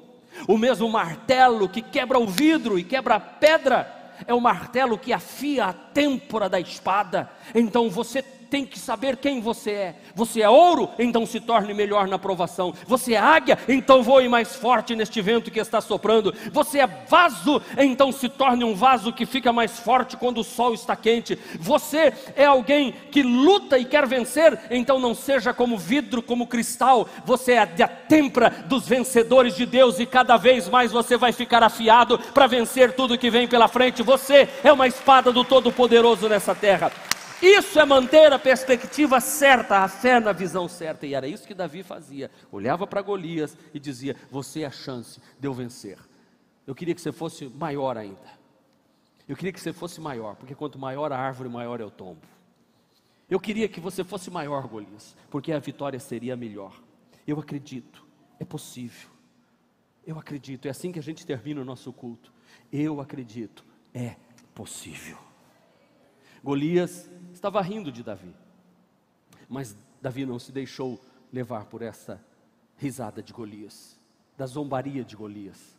[0.48, 5.13] O mesmo martelo que quebra o vidro e quebra a pedra, é o martelo que
[5.13, 7.30] afia a têmpora da espada.
[7.54, 9.96] Então você tem que saber quem você é.
[10.16, 12.74] Você é ouro, então se torne melhor na provação.
[12.86, 16.34] Você é águia, então voe mais forte neste vento que está soprando.
[16.52, 20.74] Você é vaso, então se torne um vaso que fica mais forte quando o sol
[20.74, 21.38] está quente.
[21.60, 27.08] Você é alguém que luta e quer vencer, então não seja como vidro, como cristal.
[27.26, 31.64] Você é a têmpera dos vencedores de Deus e cada vez mais você vai ficar
[31.64, 34.02] afiado para vencer tudo que vem pela frente.
[34.04, 36.92] Você é uma espada do Todo-Poderoso nessa terra.
[37.41, 41.06] Isso é manter a perspectiva certa, a fé na visão certa.
[41.06, 42.32] E era isso que Davi fazia.
[42.52, 46.00] Olhava para Golias e dizia: Você é a chance de eu vencer.
[46.65, 48.38] Eu queria que você fosse maior ainda.
[49.28, 52.21] Eu queria que você fosse maior, porque quanto maior a árvore, maior é o tombo.
[53.30, 56.73] Eu queria que você fosse maior, Golias, porque a vitória seria melhor.
[57.28, 58.06] Eu acredito,
[58.39, 59.10] é possível.
[60.06, 62.32] Eu acredito, é assim que a gente termina o nosso culto.
[62.71, 64.15] Eu acredito, é
[64.56, 65.17] possível.
[66.41, 68.34] Golias estava rindo de Davi.
[69.47, 71.00] Mas Davi não se deixou
[71.32, 72.21] levar por essa
[72.78, 73.97] risada de Golias,
[74.38, 75.78] da zombaria de Golias.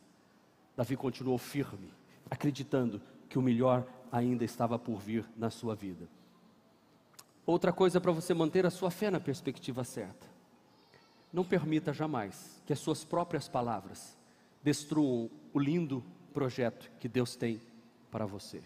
[0.77, 1.93] Davi continuou firme,
[2.31, 6.09] acreditando que o melhor ainda estava por vir na sua vida.
[7.45, 10.27] Outra coisa para você manter a sua fé na perspectiva certa.
[11.33, 14.17] Não permita jamais que as suas próprias palavras
[14.63, 17.61] destruam o lindo projeto que Deus tem
[18.11, 18.63] para você.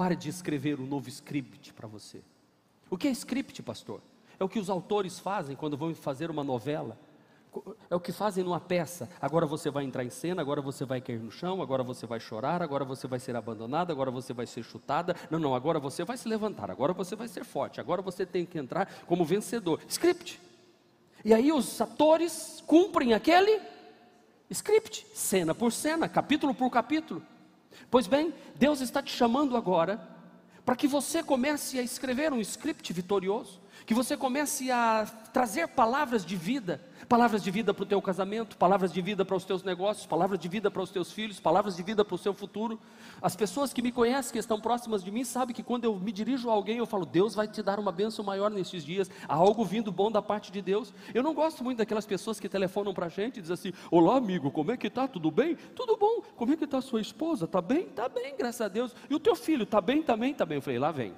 [0.00, 2.22] Pare de escrever um novo script para você.
[2.88, 4.00] O que é script, pastor?
[4.38, 6.98] É o que os autores fazem quando vão fazer uma novela.
[7.90, 9.10] É o que fazem numa peça.
[9.20, 12.18] Agora você vai entrar em cena, agora você vai cair no chão, agora você vai
[12.18, 15.14] chorar, agora você vai ser abandonada, agora você vai ser chutada.
[15.30, 18.46] Não, não, agora você vai se levantar, agora você vai ser forte, agora você tem
[18.46, 19.82] que entrar como vencedor.
[19.86, 20.40] Script.
[21.22, 23.60] E aí os atores cumprem aquele
[24.48, 27.22] script, cena por cena, capítulo por capítulo.
[27.90, 30.00] Pois bem, Deus está te chamando agora
[30.64, 36.24] para que você comece a escrever um script vitorioso, que você comece a trazer palavras
[36.24, 39.64] de vida, palavras de vida para o teu casamento, palavras de vida para os teus
[39.64, 42.78] negócios, palavras de vida para os teus filhos, palavras de vida para o seu futuro.
[43.20, 46.12] As pessoas que me conhecem, que estão próximas de mim, sabem que quando eu me
[46.12, 49.34] dirijo a alguém, eu falo, Deus vai te dar uma bênção maior nesses dias, há
[49.34, 50.94] algo vindo bom da parte de Deus.
[51.12, 54.18] Eu não gosto muito daquelas pessoas que telefonam para a gente e dizem assim, olá
[54.18, 55.08] amigo, como é que está?
[55.08, 55.56] Tudo bem?
[55.74, 56.22] Tudo bom.
[56.36, 57.44] Como é que está sua esposa?
[57.44, 57.88] Está bem?
[57.88, 58.94] Está bem, graças a Deus.
[59.10, 60.30] E o teu filho, está bem também?
[60.30, 60.58] Está bem.
[60.58, 61.12] Eu falei, lá vem.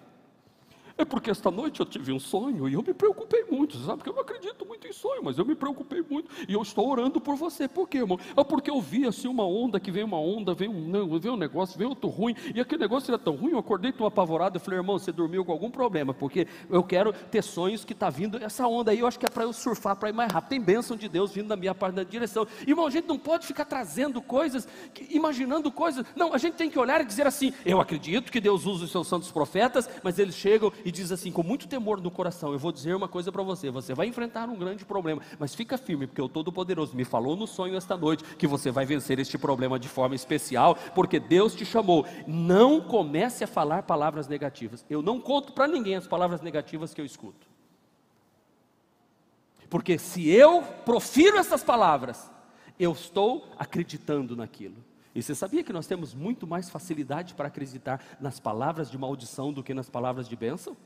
[0.96, 3.98] É porque esta noite eu tive um sonho e eu me preocupei muito, sabe?
[3.98, 6.88] Porque eu não acredito muito em sonho, mas eu me preocupei muito e eu estou
[6.88, 7.68] orando por você.
[7.68, 8.18] Por quê, irmão?
[8.36, 11.32] É porque eu vi assim uma onda, que vem uma onda, vem um, não, vem
[11.32, 14.56] um negócio, vem outro ruim, e aquele negócio era tão ruim, eu acordei tão apavorado,
[14.56, 18.10] eu falei, irmão, você dormiu com algum problema, porque eu quero ter sonhos que está
[18.10, 20.50] vindo, essa onda aí eu acho que é para eu surfar, para ir mais rápido.
[20.50, 22.46] Tem bênção de Deus vindo da minha parte da direção.
[22.66, 24.68] Irmão, a gente não pode ficar trazendo coisas,
[25.08, 26.04] imaginando coisas.
[26.14, 28.90] Não, a gente tem que olhar e dizer assim: eu acredito que Deus usa os
[28.90, 32.58] seus santos profetas, mas eles chegam e diz assim, com muito temor no coração: Eu
[32.58, 33.70] vou dizer uma coisa para você.
[33.70, 37.46] Você vai enfrentar um grande problema, mas fica firme, porque o Todo-Poderoso me falou no
[37.46, 41.64] sonho esta noite que você vai vencer este problema de forma especial, porque Deus te
[41.64, 42.06] chamou.
[42.26, 44.84] Não comece a falar palavras negativas.
[44.88, 47.46] Eu não conto para ninguém as palavras negativas que eu escuto.
[49.70, 52.30] Porque se eu profiro essas palavras,
[52.78, 54.76] Eu estou acreditando naquilo.
[55.14, 59.52] E você sabia que nós temos muito mais facilidade para acreditar nas palavras de maldição
[59.52, 60.76] do que nas palavras de bênção?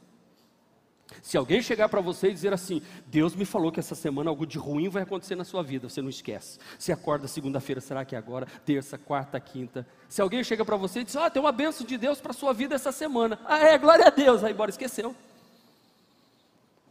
[1.22, 4.44] Se alguém chegar para você e dizer assim: Deus me falou que essa semana algo
[4.44, 6.58] de ruim vai acontecer na sua vida, você não esquece.
[6.76, 8.46] Você acorda segunda-feira, será que é agora?
[8.64, 9.86] Terça, quarta, quinta.
[10.08, 12.34] Se alguém chega para você e diz: oh, tem uma benção de Deus para a
[12.34, 13.38] sua vida essa semana.
[13.44, 14.42] Ah, é, glória a Deus.
[14.42, 15.14] Aí, embora esqueceu.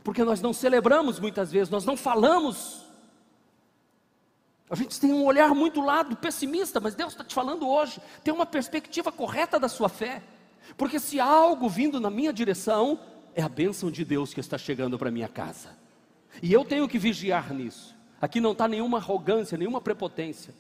[0.02, 2.85] Porque nós não celebramos muitas vezes, nós não falamos.
[4.70, 8.02] A gente tem um olhar muito lado pessimista, mas Deus está te falando hoje.
[8.24, 10.24] Tem uma perspectiva correta da sua fé.
[10.76, 13.00] Porque se há algo vindo na minha direção,
[13.36, 15.70] é a bênção de Deus que está chegando para minha casa.
[16.42, 17.96] E eu tenho que vigiar nisso.
[18.20, 20.56] Aqui não está nenhuma arrogância, nenhuma prepotência.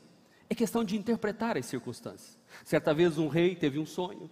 [0.48, 2.38] É questão de interpretar as circunstâncias.
[2.64, 4.30] Certa vez um rei teve um sonho.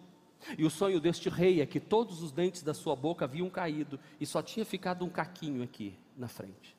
[0.58, 4.00] E o sonho deste rei é que todos os dentes da sua boca haviam caído
[4.20, 6.76] e só tinha ficado um caquinho aqui na frente.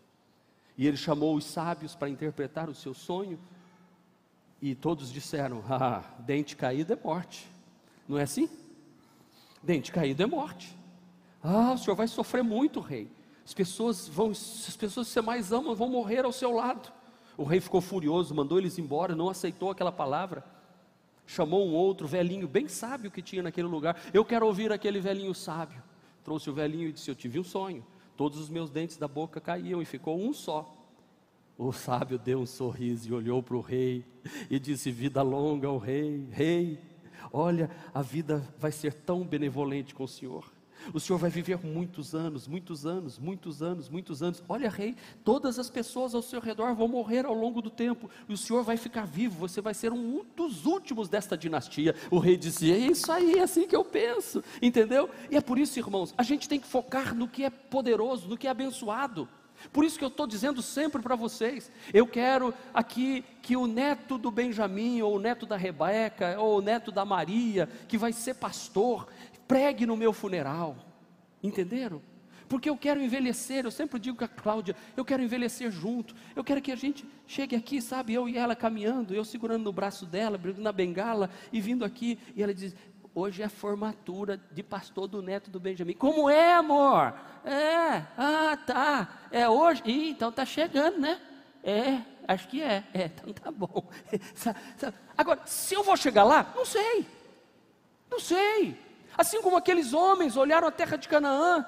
[0.77, 3.39] E ele chamou os sábios para interpretar o seu sonho.
[4.61, 7.49] E todos disseram: Ah, dente caído é morte.
[8.09, 8.49] Não é assim?
[9.63, 10.77] Dente caído é morte.
[11.43, 13.11] Ah, o senhor vai sofrer muito, rei.
[13.45, 16.93] As pessoas vão, as pessoas que você mais ama vão morrer ao seu lado.
[17.37, 20.45] O rei ficou furioso, mandou eles embora, não aceitou aquela palavra.
[21.27, 23.99] Chamou um outro velhinho bem sábio que tinha naquele lugar.
[24.13, 25.83] Eu quero ouvir aquele velhinho sábio.
[26.23, 27.85] Trouxe o velhinho e disse: Eu tive um sonho.
[28.17, 30.73] Todos os meus dentes da boca caíam e ficou um só.
[31.57, 34.05] O sábio deu um sorriso e olhou para o rei
[34.51, 36.79] e disse: Vida longa ao rei, rei.
[37.33, 40.54] Olha, a vida vai ser tão benevolente com o senhor.
[40.93, 44.43] O senhor vai viver muitos anos, muitos anos, muitos anos, muitos anos.
[44.49, 48.33] Olha, rei, todas as pessoas ao seu redor vão morrer ao longo do tempo, e
[48.33, 51.95] o senhor vai ficar vivo, você vai ser um dos últimos desta dinastia.
[52.11, 55.09] O rei dizia: É isso aí, é assim que eu penso, entendeu?
[55.31, 58.37] E é por isso, irmãos, a gente tem que focar no que é poderoso, no
[58.37, 59.29] que é abençoado.
[59.73, 64.19] Por isso que eu estou dizendo sempre para vocês, eu quero aqui que o neto
[64.19, 68.35] do Benjamim, ou o neto da Rebeca, ou o neto da Maria, que vai ser
[68.35, 69.07] pastor,
[69.47, 70.77] pregue no meu funeral.
[71.43, 72.01] Entenderam?
[72.49, 76.15] Porque eu quero envelhecer, eu sempre digo com a Cláudia, eu quero envelhecer junto.
[76.37, 79.73] Eu quero que a gente chegue aqui, sabe, eu e ela caminhando, eu segurando no
[79.73, 82.75] braço dela, na bengala e vindo aqui, e ela diz:
[83.15, 85.95] "Hoje é formatura de pastor do neto do Benjamin".
[85.95, 87.15] Como é, amor?
[87.45, 88.05] É.
[88.17, 89.27] Ah, tá.
[89.31, 89.83] É hoje.
[89.87, 91.21] Ih, então tá chegando, né?
[91.63, 92.85] É, acho que é.
[92.93, 93.89] É, então tá bom.
[95.17, 97.07] Agora, se eu vou chegar lá, não sei.
[98.11, 98.77] Não sei.
[99.17, 101.65] Assim como aqueles homens olharam a terra de Canaã.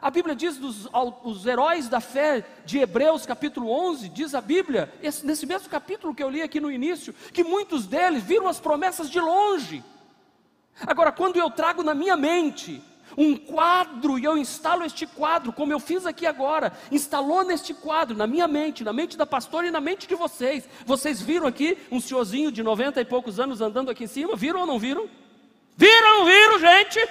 [0.00, 0.88] A Bíblia diz dos
[1.22, 6.14] os heróis da fé de Hebreus, capítulo 11, diz a Bíblia, esse, nesse mesmo capítulo
[6.14, 9.82] que eu li aqui no início, que muitos deles viram as promessas de longe.
[10.86, 12.82] Agora, quando eu trago na minha mente
[13.16, 18.16] um quadro e eu instalo este quadro, como eu fiz aqui agora, instalou neste quadro,
[18.16, 20.68] na minha mente, na mente da pastora e na mente de vocês.
[20.84, 24.36] Vocês viram aqui um senhorzinho de 90 e poucos anos andando aqui em cima?
[24.36, 25.08] Viram ou não viram?
[25.76, 27.08] Viram, viram, gente?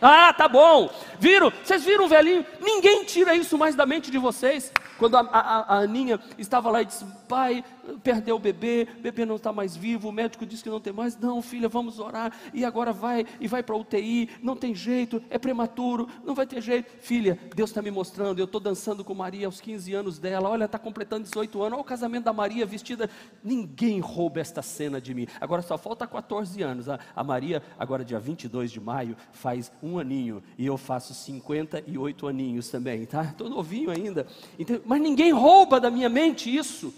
[0.00, 0.90] Ah, tá bom.
[1.18, 1.52] Viram?
[1.62, 2.44] Vocês viram o velhinho?
[2.60, 4.72] Ninguém tira isso mais da mente de vocês.
[4.98, 7.64] Quando a, a, a Aninha estava lá e disse: Pai,
[8.02, 10.92] perdeu o bebê, o bebê não está mais vivo, o médico disse que não tem
[10.92, 11.16] mais.
[11.18, 12.32] Não, filha, vamos orar.
[12.52, 14.28] E agora vai e vai para UTI.
[14.42, 16.90] Não tem jeito, é prematuro, não vai ter jeito.
[17.00, 18.38] Filha, Deus está me mostrando.
[18.38, 20.48] Eu estou dançando com Maria aos 15 anos dela.
[20.48, 21.72] Olha, está completando 18 anos.
[21.72, 23.08] Olha o casamento da Maria vestida.
[23.42, 25.26] Ninguém rouba esta cena de mim.
[25.40, 26.88] Agora só falta 14 anos.
[26.88, 30.42] A, a Maria, agora dia 22 de maio, faz um aninho.
[30.58, 33.24] E eu faço 58 aninhos também, tá?
[33.24, 34.26] Estou novinho ainda.
[34.58, 36.92] Então, mas ninguém rouba da minha mente isso.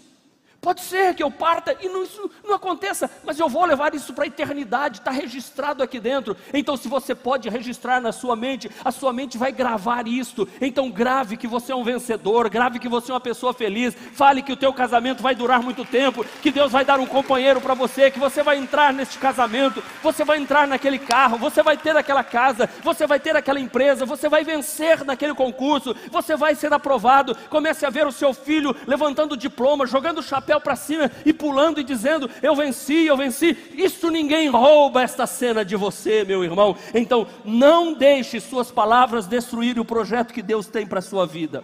[0.63, 4.13] Pode ser que eu parta e não, isso não aconteça, mas eu vou levar isso
[4.13, 6.37] para a eternidade, está registrado aqui dentro.
[6.53, 10.47] Então, se você pode registrar na sua mente, a sua mente vai gravar isto.
[10.61, 14.41] Então, grave que você é um vencedor, grave que você é uma pessoa feliz, fale
[14.41, 17.73] que o teu casamento vai durar muito tempo, que Deus vai dar um companheiro para
[17.73, 21.97] você, que você vai entrar neste casamento, você vai entrar naquele carro, você vai ter
[21.97, 26.71] aquela casa, você vai ter aquela empresa, você vai vencer naquele concurso, você vai ser
[26.71, 27.35] aprovado.
[27.49, 31.79] Comece a ver o seu filho levantando diploma, jogando chapéu chapéu para cima e pulando
[31.79, 33.57] e dizendo: Eu venci, eu venci.
[33.73, 36.75] Isso ninguém rouba esta cena de você, meu irmão.
[36.93, 41.63] Então, não deixe suas palavras destruir o projeto que Deus tem para a sua vida.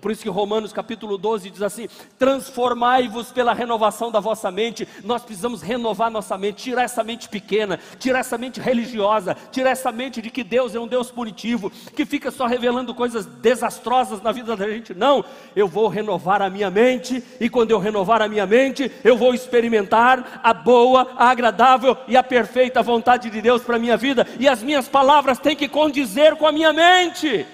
[0.00, 4.88] Por isso que Romanos capítulo 12 diz assim: transformai-vos pela renovação da vossa mente.
[5.04, 9.92] Nós precisamos renovar nossa mente, tirar essa mente pequena, tirar essa mente religiosa, tirar essa
[9.92, 14.32] mente de que Deus é um Deus punitivo, que fica só revelando coisas desastrosas na
[14.32, 14.94] vida da gente.
[14.94, 19.16] Não, eu vou renovar a minha mente, e quando eu renovar a minha mente, eu
[19.16, 23.96] vou experimentar a boa, a agradável e a perfeita vontade de Deus para a minha
[23.96, 27.46] vida, e as minhas palavras têm que condizer com a minha mente.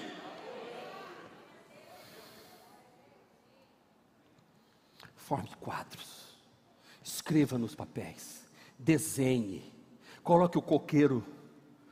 [5.27, 6.25] Forme quadros.
[7.03, 8.45] Escreva nos papéis,
[8.79, 9.73] desenhe,
[10.23, 11.21] coloque o coqueiro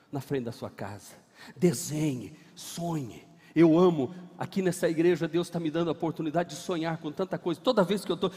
[0.09, 1.15] na frente da sua casa,
[1.55, 3.27] desenhe, sonhe.
[3.53, 7.37] Eu amo, aqui nessa igreja, Deus está me dando a oportunidade de sonhar com tanta
[7.37, 7.59] coisa.
[7.61, 8.31] Toda vez que eu estou.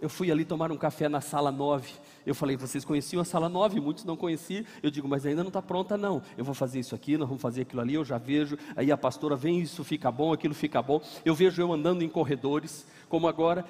[0.00, 1.88] Eu fui ali tomar um café na sala 9.
[2.24, 3.80] Eu falei, vocês conheciam a sala 9?
[3.80, 4.64] Muitos não conheciam.
[4.82, 6.20] Eu digo, mas ainda não está pronta, não.
[6.36, 7.94] Eu vou fazer isso aqui, nós vamos fazer aquilo ali.
[7.94, 8.58] Eu já vejo.
[8.74, 11.00] Aí a pastora vem, isso fica bom, aquilo fica bom.
[11.24, 13.64] Eu vejo eu andando em corredores, como agora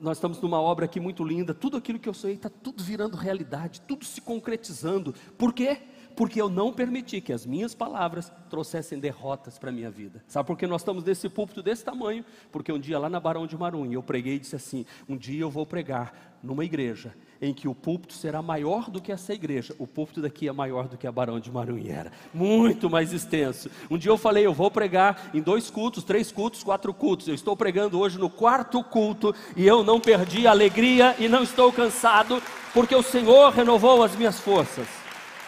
[0.00, 3.16] nós estamos numa obra aqui muito linda, tudo aquilo que eu sonhei está tudo virando
[3.16, 5.14] realidade, tudo se concretizando.
[5.36, 5.82] Por quê?
[6.18, 10.20] Porque eu não permiti que as minhas palavras trouxessem derrotas para a minha vida.
[10.26, 12.24] Sabe por que nós estamos nesse púlpito desse tamanho?
[12.50, 15.40] Porque um dia lá na Barão de Marum, eu preguei e disse assim: um dia
[15.40, 19.76] eu vou pregar numa igreja em que o púlpito será maior do que essa igreja.
[19.78, 23.70] O púlpito daqui é maior do que a Barão de Marunha era, muito mais extenso.
[23.88, 27.28] Um dia eu falei, eu vou pregar em dois cultos, três cultos, quatro cultos.
[27.28, 31.44] Eu estou pregando hoje no quarto culto e eu não perdi a alegria e não
[31.44, 32.42] estou cansado,
[32.74, 34.97] porque o Senhor renovou as minhas forças.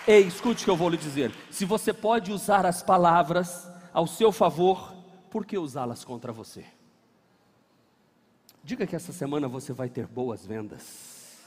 [0.07, 1.31] Ei, escute o que eu vou lhe dizer.
[1.51, 4.95] Se você pode usar as palavras ao seu favor,
[5.31, 6.65] por que usá-las contra você?
[8.65, 11.39] Diga que essa semana você vai ter boas vendas.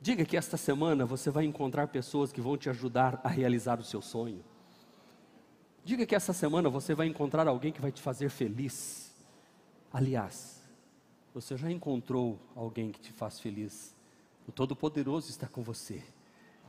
[0.00, 3.84] Diga que esta semana você vai encontrar pessoas que vão te ajudar a realizar o
[3.84, 4.44] seu sonho.
[5.82, 9.14] Diga que essa semana você vai encontrar alguém que vai te fazer feliz.
[9.90, 10.62] Aliás,
[11.32, 13.93] você já encontrou alguém que te faz feliz.
[14.46, 16.02] O Todo-Poderoso está com você.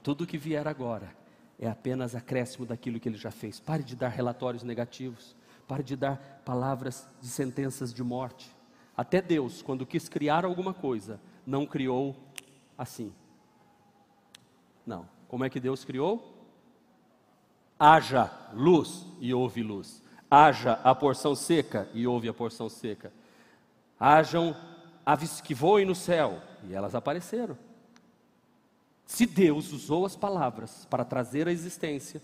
[0.02, 1.16] Tudo que vier agora
[1.60, 3.60] é apenas acréscimo daquilo que ele já fez.
[3.60, 5.36] Pare de dar relatórios negativos.
[5.68, 8.56] Pare de dar palavras de sentenças de morte.
[8.96, 12.16] Até Deus, quando quis criar alguma coisa, não criou
[12.78, 13.14] assim.
[14.86, 15.08] Não.
[15.28, 16.34] Como é que Deus criou?
[17.80, 20.02] Haja luz e houve luz.
[20.30, 23.12] Haja a porção seca e houve a porção seca.
[24.00, 24.56] Hajam
[25.06, 27.58] aves que voem no céu e elas apareceram.
[29.06, 32.22] Se Deus usou as palavras para trazer a existência,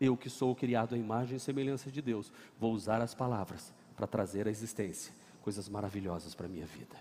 [0.00, 4.06] eu que sou criado à imagem e semelhança de Deus, vou usar as palavras para
[4.06, 6.94] trazer a existência coisas maravilhosas para a minha vida.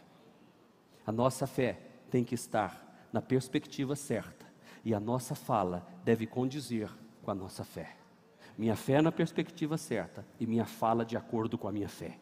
[1.05, 1.79] A nossa fé
[2.10, 4.45] tem que estar na perspectiva certa
[4.86, 6.89] e a nossa fala deve condizer
[7.23, 7.97] com a nossa fé.
[8.57, 12.17] Minha fé na perspectiva certa e minha fala de acordo com a minha fé.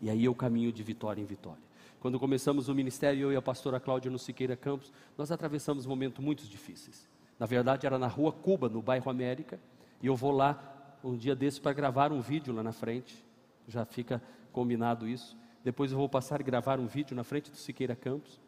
[0.00, 1.65] E aí eu caminho de vitória em vitória.
[2.06, 6.24] Quando começamos o ministério, eu e a pastora Cláudia no Siqueira Campos, nós atravessamos momentos
[6.24, 7.08] muito difíceis.
[7.36, 9.58] Na verdade, era na rua Cuba, no bairro América,
[10.00, 13.26] e eu vou lá um dia desses para gravar um vídeo lá na frente.
[13.66, 15.36] Já fica combinado isso.
[15.64, 18.40] Depois eu vou passar e gravar um vídeo na frente do Siqueira Campos.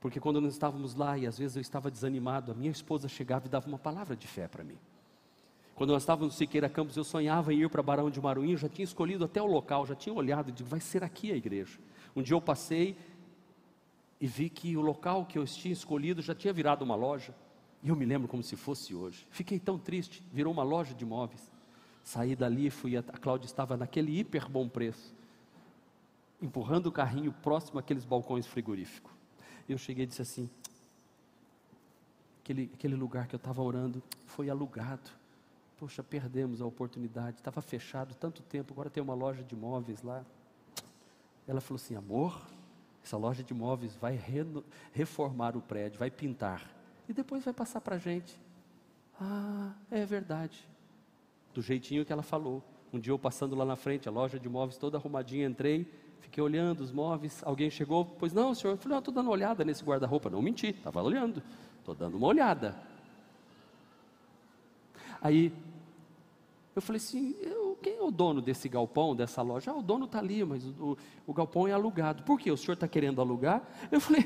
[0.00, 3.44] Porque quando nós estávamos lá e às vezes eu estava desanimado, a minha esposa chegava
[3.44, 4.78] e dava uma palavra de fé para mim.
[5.74, 8.70] Quando nós estávamos no Siqueira Campos, eu sonhava em ir para Barão de Maruim, já
[8.70, 11.78] tinha escolhido até o local, já tinha olhado e digo, vai ser aqui a igreja.
[12.14, 12.96] Um dia eu passei
[14.20, 17.34] e vi que o local que eu tinha escolhido já tinha virado uma loja.
[17.82, 19.26] E eu me lembro como se fosse hoje.
[19.30, 21.50] Fiquei tão triste, virou uma loja de imóveis.
[22.04, 25.14] Saí dali, fui a, a Cláudia estava naquele hiper bom preço,
[26.40, 29.20] empurrando o carrinho próximo àqueles balcões frigoríficos
[29.72, 30.50] eu cheguei e disse assim:
[32.42, 35.10] aquele, aquele lugar que eu estava orando foi alugado.
[35.76, 40.24] Poxa, perdemos a oportunidade, estava fechado tanto tempo, agora tem uma loja de imóveis lá.
[41.50, 42.40] Ela falou assim: amor,
[43.02, 46.70] essa loja de imóveis vai reno, reformar o prédio, vai pintar,
[47.08, 48.40] e depois vai passar para a gente.
[49.20, 50.68] Ah, é verdade.
[51.52, 52.62] Do jeitinho que ela falou.
[52.92, 55.88] Um dia eu passando lá na frente, a loja de imóveis toda arrumadinha, entrei,
[56.20, 57.42] Fiquei olhando os móveis.
[57.44, 58.74] Alguém chegou, pois não, senhor.
[58.74, 60.30] Eu falei, estou dando uma olhada nesse guarda-roupa.
[60.30, 61.42] Não menti, estava olhando.
[61.80, 62.80] Estou dando uma olhada.
[65.20, 65.52] Aí
[66.74, 69.70] eu falei assim, eu, quem é o dono desse galpão, dessa loja?
[69.70, 72.22] Ah, o dono está ali, mas o, o, galpão é alugado.
[72.22, 72.50] Por quê?
[72.50, 73.62] O senhor está querendo alugar?
[73.90, 74.24] Eu falei,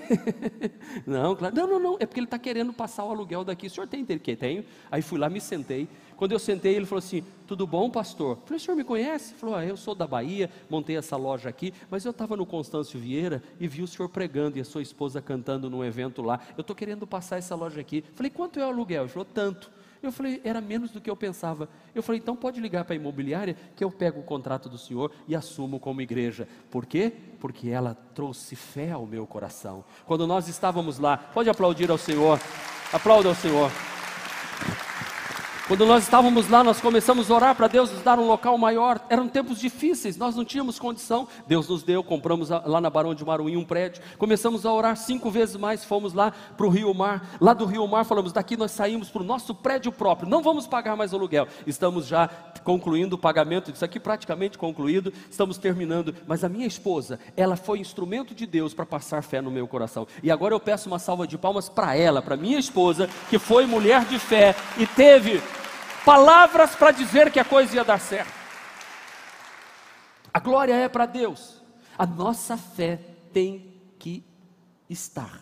[1.07, 3.67] não, claro, não, não, não, é porque ele está querendo passar o aluguel daqui.
[3.67, 4.65] O senhor tem que Tenho.
[4.91, 5.89] Aí fui lá, me sentei.
[6.17, 8.39] Quando eu sentei, ele falou assim: Tudo bom, pastor?
[8.39, 9.33] Eu falei: O senhor me conhece?
[9.33, 12.47] Ele falou: ah, Eu sou da Bahia, montei essa loja aqui, mas eu estava no
[12.47, 16.41] Constâncio Vieira e vi o senhor pregando e a sua esposa cantando num evento lá.
[16.57, 18.05] Eu estou querendo passar essa loja aqui.
[18.09, 19.03] Eu falei: Quanto é o aluguel?
[19.03, 19.71] Ele falou: Tanto.
[20.07, 21.69] Eu falei, era menos do que eu pensava.
[21.95, 25.11] Eu falei, então pode ligar para a imobiliária que eu pego o contrato do senhor
[25.27, 26.49] e assumo como igreja.
[26.71, 27.13] Por quê?
[27.41, 29.85] Porque ela trouxe fé ao meu coração.
[30.07, 32.41] Quando nós estávamos lá, pode aplaudir ao Senhor.
[32.93, 33.71] Aplauda ao Senhor.
[35.67, 39.01] Quando nós estávamos lá, nós começamos a orar para Deus nos dar um local maior.
[39.09, 41.27] Eram tempos difíceis, nós não tínhamos condição.
[41.47, 44.03] Deus nos deu, compramos lá na Barão de Maruim um prédio.
[44.19, 47.39] Começamos a orar cinco vezes mais, fomos lá para o Rio Mar.
[47.41, 50.67] Lá do Rio Mar, falamos: daqui nós saímos para o nosso prédio próprio, não vamos
[50.67, 51.49] pagar mais aluguel.
[51.67, 52.29] Estamos já
[52.63, 55.15] concluindo o pagamento disso aqui, praticamente concluído.
[55.31, 56.15] Estamos terminando.
[56.27, 60.07] Mas a minha esposa, ela foi instrumento de Deus para passar fé no meu coração.
[60.23, 63.65] E agora eu peço uma salva de palmas para ela, para minha esposa, que foi
[63.65, 65.43] mulher de fé e teve
[66.05, 68.33] palavras para dizer que a coisa ia dar certo.
[70.33, 71.63] A glória é para Deus.
[71.97, 73.01] A nossa fé
[73.33, 74.25] tem que
[74.91, 75.41] estar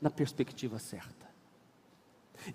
[0.00, 1.24] na perspectiva certa.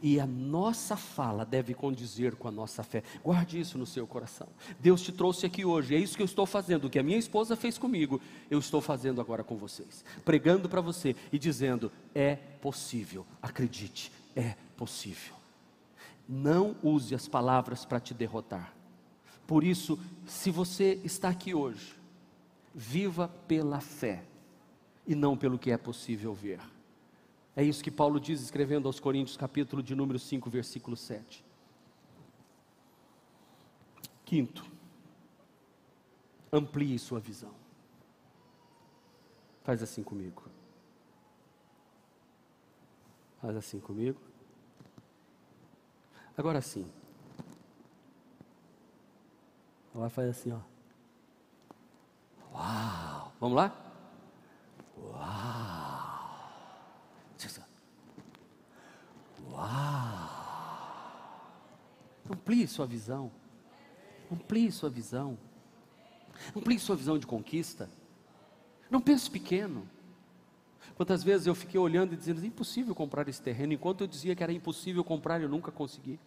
[0.01, 3.01] E a nossa fala deve condizer com a nossa fé.
[3.23, 4.47] Guarde isso no seu coração.
[4.79, 6.85] Deus te trouxe aqui hoje, é isso que eu estou fazendo.
[6.85, 8.21] O que a minha esposa fez comigo,
[8.51, 10.05] eu estou fazendo agora com vocês.
[10.23, 15.38] Pregando para você e dizendo: é possível, acredite, é possível.
[16.31, 18.71] Não use as palavras para te derrotar.
[19.47, 21.99] Por isso, se você está aqui hoje,
[22.75, 24.23] viva pela fé
[25.07, 26.61] e não pelo que é possível ver.
[27.55, 31.43] É isso que Paulo diz escrevendo aos Coríntios, capítulo de número 5, versículo 7.
[34.23, 34.63] Quinto,
[36.53, 37.53] amplie sua visão.
[39.63, 40.43] Faz assim comigo.
[43.41, 44.28] Faz assim comigo.
[46.39, 46.89] Agora sim.
[49.93, 50.59] Agora faz assim, ó.
[52.53, 53.33] Uau!
[53.41, 53.75] Vamos lá?
[54.97, 55.19] Uau!
[59.51, 60.29] Uau!
[62.31, 63.29] Amplie sua visão.
[64.31, 65.37] Amplie sua visão.
[66.55, 67.89] Amplie sua visão de conquista.
[68.89, 69.85] Não pense pequeno.
[70.95, 74.35] Quantas vezes eu fiquei olhando e dizendo, é impossível comprar esse terreno, enquanto eu dizia
[74.35, 76.19] que era impossível comprar, eu nunca consegui.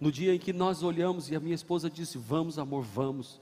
[0.00, 3.40] No dia em que nós olhamos e a minha esposa disse: Vamos, amor, vamos.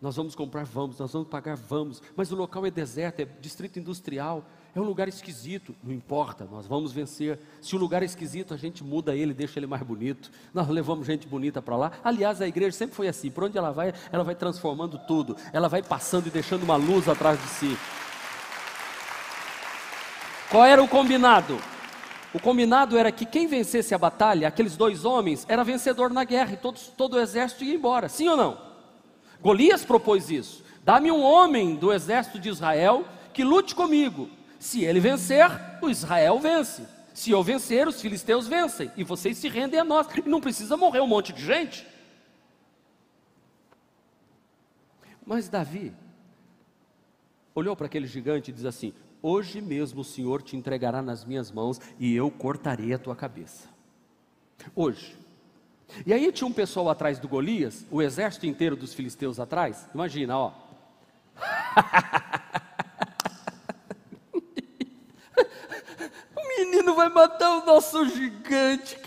[0.00, 2.02] Nós vamos comprar, vamos, nós vamos pagar, vamos.
[2.16, 4.44] Mas o local é deserto, é distrito industrial,
[4.74, 5.76] é um lugar esquisito.
[5.80, 7.38] Não importa, nós vamos vencer.
[7.60, 10.28] Se o lugar é esquisito, a gente muda ele, deixa ele mais bonito.
[10.52, 11.92] Nós levamos gente bonita para lá.
[12.02, 15.68] Aliás, a igreja sempre foi assim: por onde ela vai, ela vai transformando tudo, ela
[15.68, 17.78] vai passando e deixando uma luz atrás de si.
[20.52, 21.58] Qual era o combinado?
[22.34, 26.52] O combinado era que quem vencesse a batalha, aqueles dois homens, era vencedor na guerra
[26.52, 26.58] e
[26.94, 28.06] todo o exército ia embora.
[28.06, 28.60] Sim ou não?
[29.40, 30.62] Golias propôs isso.
[30.84, 34.28] Dá-me um homem do exército de Israel que lute comigo.
[34.58, 35.50] Se ele vencer,
[35.80, 36.86] o Israel vence.
[37.14, 38.92] Se eu vencer, os filisteus vencem.
[38.94, 40.06] E vocês se rendem a nós.
[40.18, 41.86] E não precisa morrer um monte de gente.
[45.24, 45.94] Mas Davi
[47.54, 48.92] olhou para aquele gigante e diz assim:
[49.22, 53.68] Hoje mesmo o Senhor te entregará nas minhas mãos e eu cortarei a tua cabeça.
[54.74, 55.16] Hoje.
[56.04, 59.88] E aí tinha um pessoal atrás do Golias, o exército inteiro dos filisteus atrás.
[59.94, 60.52] Imagina, ó.
[66.36, 68.98] o menino vai matar o nosso gigante.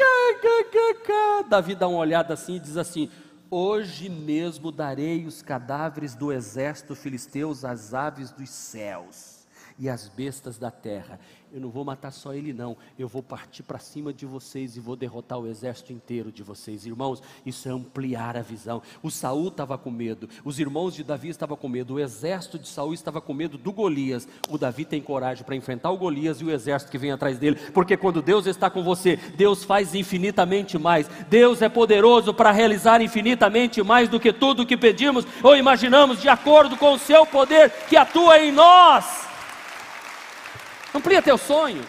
[1.49, 3.11] Davi dá uma olhada assim e diz assim:
[3.51, 9.34] Hoje mesmo darei os cadáveres do exército filisteus às aves dos céus
[9.78, 11.19] e as bestas da terra.
[11.53, 12.76] Eu não vou matar só ele, não.
[12.99, 16.86] Eu vou partir para cima de vocês e vou derrotar o exército inteiro de vocês.
[16.86, 18.82] Irmãos, isso é ampliar a visão.
[19.01, 22.67] O Saul estava com medo, os irmãos de Davi estavam com medo, o exército de
[22.67, 24.28] Saul estava com medo do Golias.
[24.49, 27.55] O Davi tem coragem para enfrentar o Golias e o exército que vem atrás dele,
[27.73, 31.07] porque quando Deus está com você, Deus faz infinitamente mais.
[31.30, 36.21] Deus é poderoso para realizar infinitamente mais do que tudo o que pedimos ou imaginamos,
[36.21, 39.24] de acordo com o seu poder que atua em nós.
[40.95, 41.83] Amplia teu sonho.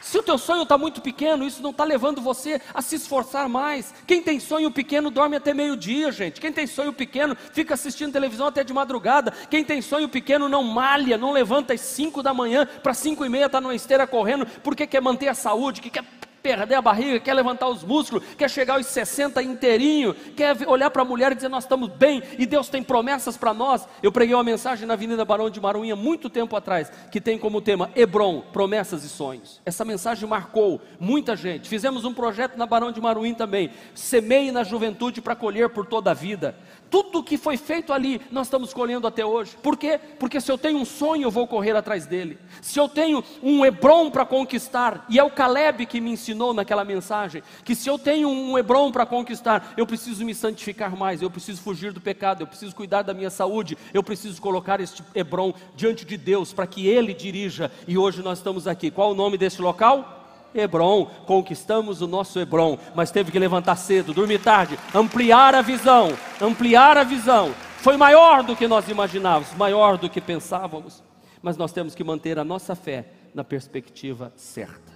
[0.00, 3.48] Se o teu sonho está muito pequeno, isso não está levando você a se esforçar
[3.48, 3.94] mais.
[4.04, 6.40] Quem tem sonho pequeno dorme até meio-dia, gente.
[6.40, 9.30] Quem tem sonho pequeno fica assistindo televisão até de madrugada.
[9.48, 13.28] Quem tem sonho pequeno não malha, não levanta às 5 da manhã para 5 e
[13.28, 16.04] meia estar tá numa esteira correndo, porque quer manter a saúde, que quer
[16.42, 21.02] perder a barriga, quer levantar os músculos, quer chegar aos 60 inteirinho, quer olhar para
[21.02, 23.86] a mulher e dizer nós estamos bem e Deus tem promessas para nós.
[24.02, 27.60] Eu preguei uma mensagem na Avenida Barão de Maruinha muito tempo atrás, que tem como
[27.60, 29.60] tema Hebron, promessas e sonhos.
[29.64, 31.68] Essa mensagem marcou muita gente.
[31.68, 33.70] Fizemos um projeto na Barão de Maruim também.
[33.94, 36.56] Semeie na juventude para colher por toda a vida
[36.92, 39.56] tudo que foi feito ali, nós estamos colhendo até hoje.
[39.62, 39.98] Por quê?
[40.18, 42.38] Porque se eu tenho um sonho, eu vou correr atrás dele.
[42.60, 46.84] Se eu tenho um Hebron para conquistar, e é o Caleb que me ensinou naquela
[46.84, 51.30] mensagem, que se eu tenho um Hebron para conquistar, eu preciso me santificar mais, eu
[51.30, 55.54] preciso fugir do pecado, eu preciso cuidar da minha saúde, eu preciso colocar este Hebron
[55.74, 57.72] diante de Deus para que ele dirija.
[57.88, 58.90] E hoje nós estamos aqui.
[58.90, 60.21] Qual o nome desse local?
[60.54, 66.10] Hebron, conquistamos o nosso Hebron, mas teve que levantar cedo, dormir tarde, ampliar a visão,
[66.40, 67.54] ampliar a visão.
[67.78, 71.02] Foi maior do que nós imaginávamos, maior do que pensávamos,
[71.40, 74.92] mas nós temos que manter a nossa fé na perspectiva certa.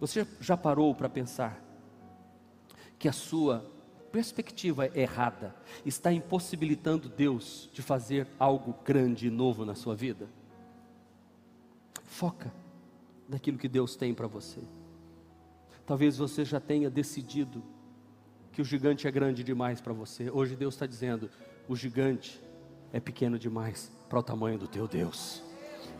[0.00, 1.62] Você já parou para pensar
[2.98, 3.64] que a sua
[4.12, 10.28] perspectiva errada está impossibilitando Deus de fazer algo grande e novo na sua vida?
[12.04, 12.63] Foca
[13.28, 14.60] naquilo que Deus tem para você.
[15.86, 17.62] Talvez você já tenha decidido
[18.52, 20.30] que o gigante é grande demais para você.
[20.30, 21.30] Hoje Deus está dizendo:
[21.68, 22.40] o gigante
[22.92, 25.42] é pequeno demais para o tamanho do teu Deus.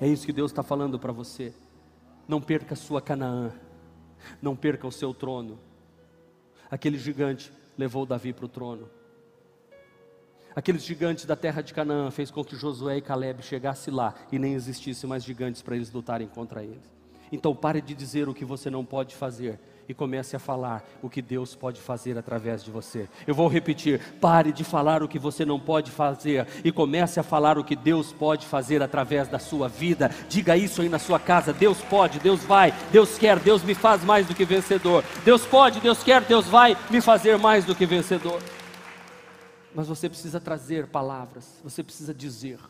[0.00, 1.52] É isso que Deus está falando para você.
[2.26, 3.52] Não perca a sua Canaã,
[4.40, 5.58] não perca o seu trono.
[6.70, 8.88] Aquele gigante levou Davi para o trono.
[10.56, 14.38] Aqueles gigantes da terra de Canaã fez com que Josué e Caleb chegassem lá e
[14.38, 16.93] nem existisse mais gigantes para eles lutarem contra eles.
[17.32, 19.58] Então pare de dizer o que você não pode fazer
[19.88, 23.08] e comece a falar o que Deus pode fazer através de você.
[23.26, 27.22] Eu vou repetir: pare de falar o que você não pode fazer e comece a
[27.22, 30.10] falar o que Deus pode fazer através da sua vida.
[30.28, 34.02] Diga isso aí na sua casa: Deus pode, Deus vai, Deus quer, Deus me faz
[34.04, 35.04] mais do que vencedor.
[35.24, 38.42] Deus pode, Deus quer, Deus vai me fazer mais do que vencedor.
[39.74, 42.60] Mas você precisa trazer palavras, você precisa dizer.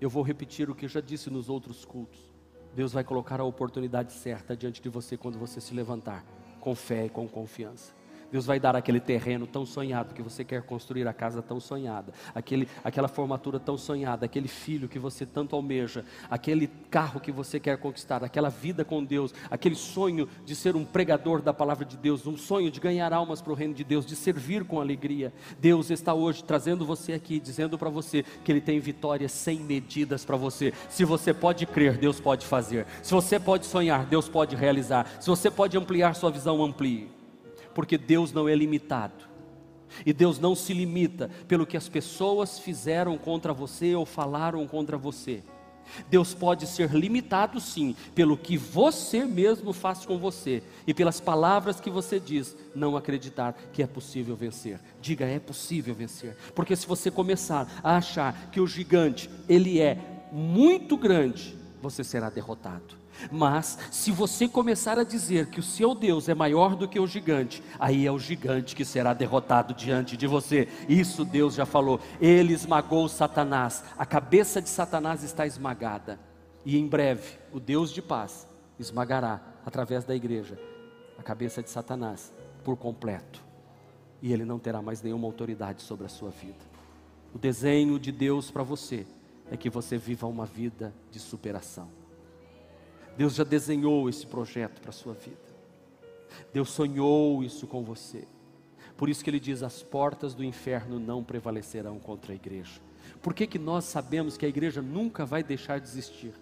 [0.00, 2.35] Eu vou repetir o que eu já disse nos outros cultos.
[2.76, 6.22] Deus vai colocar a oportunidade certa diante de você quando você se levantar,
[6.60, 7.94] com fé e com confiança.
[8.30, 12.12] Deus vai dar aquele terreno tão sonhado que você quer construir a casa tão sonhada,
[12.34, 17.58] aquele, aquela formatura tão sonhada, aquele filho que você tanto almeja, aquele carro que você
[17.60, 21.96] quer conquistar, aquela vida com Deus, aquele sonho de ser um pregador da palavra de
[21.96, 25.32] Deus, um sonho de ganhar almas para o reino de Deus, de servir com alegria.
[25.60, 30.24] Deus está hoje trazendo você aqui, dizendo para você que Ele tem vitórias sem medidas
[30.24, 30.72] para você.
[30.88, 32.86] Se você pode crer, Deus pode fazer.
[33.02, 35.06] Se você pode sonhar, Deus pode realizar.
[35.20, 37.15] Se você pode ampliar sua visão, amplie
[37.76, 39.26] porque Deus não é limitado.
[40.06, 44.96] E Deus não se limita pelo que as pessoas fizeram contra você ou falaram contra
[44.96, 45.42] você.
[46.08, 51.78] Deus pode ser limitado sim pelo que você mesmo faz com você e pelas palavras
[51.78, 54.80] que você diz, não acreditar que é possível vencer.
[55.02, 59.98] Diga é possível vencer, porque se você começar a achar que o gigante ele é
[60.32, 61.54] muito grande,
[61.90, 62.96] você será derrotado.
[63.30, 67.06] Mas, se você começar a dizer que o seu Deus é maior do que o
[67.06, 70.68] gigante, aí é o gigante que será derrotado diante de você.
[70.88, 72.00] Isso Deus já falou.
[72.20, 76.18] Ele esmagou Satanás, a cabeça de Satanás está esmagada.
[76.64, 78.46] E em breve, o Deus de paz
[78.78, 80.58] esmagará, através da igreja,
[81.16, 82.32] a cabeça de Satanás
[82.64, 83.42] por completo.
[84.20, 86.64] E ele não terá mais nenhuma autoridade sobre a sua vida.
[87.32, 89.06] O desenho de Deus para você
[89.50, 91.88] é que você viva uma vida de superação.
[93.16, 95.36] Deus já desenhou esse projeto para a sua vida.
[96.52, 98.26] Deus sonhou isso com você.
[98.96, 102.80] Por isso que ele diz: as portas do inferno não prevalecerão contra a igreja.
[103.22, 106.34] Por que, que nós sabemos que a igreja nunca vai deixar de existir?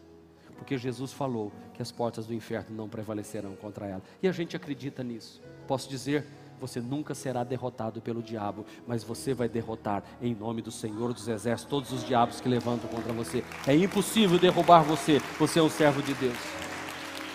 [0.57, 4.03] Porque Jesus falou que as portas do inferno não prevalecerão contra ela.
[4.23, 5.43] E a gente acredita nisso.
[5.67, 6.25] Posso dizer,
[6.67, 11.29] você nunca será derrotado pelo diabo, mas você vai derrotar em nome do Senhor dos
[11.29, 13.45] Exércitos todos os diabos que levantam contra você.
[13.67, 16.39] É impossível derrubar você, você é um servo de Deus.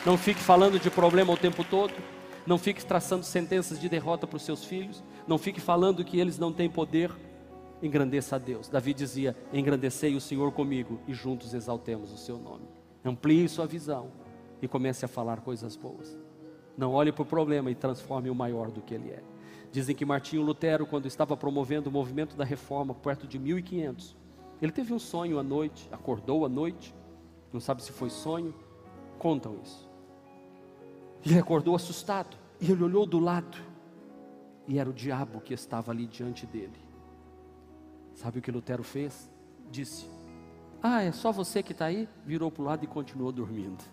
[0.03, 1.93] Não fique falando de problema o tempo todo.
[2.47, 5.03] Não fique traçando sentenças de derrota para os seus filhos.
[5.27, 7.11] Não fique falando que eles não têm poder.
[7.83, 8.67] Engrandeça a Deus.
[8.67, 12.67] Davi dizia: Engrandecei o Senhor comigo e juntos exaltemos o seu nome.
[13.05, 14.11] Amplie sua visão
[14.61, 16.17] e comece a falar coisas boas.
[16.79, 19.21] Não olhe para o problema e transforme o maior do que ele é.
[19.69, 24.15] Dizem que Martinho Lutero, quando estava promovendo o movimento da reforma, perto de 1500,
[24.61, 26.95] ele teve um sonho à noite, acordou à noite,
[27.51, 28.55] não sabe se foi sonho,
[29.17, 29.89] contam isso.
[31.25, 33.57] Ele acordou assustado e ele olhou do lado
[34.65, 36.79] e era o diabo que estava ali diante dele.
[38.13, 39.29] Sabe o que Lutero fez?
[39.69, 40.09] Disse:
[40.81, 42.07] Ah, é só você que está aí?
[42.25, 43.83] Virou para o lado e continuou dormindo.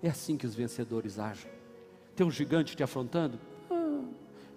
[0.00, 1.57] É assim que os vencedores agem.
[2.18, 3.38] Tem um gigante te afrontando?
[3.70, 4.00] Ah,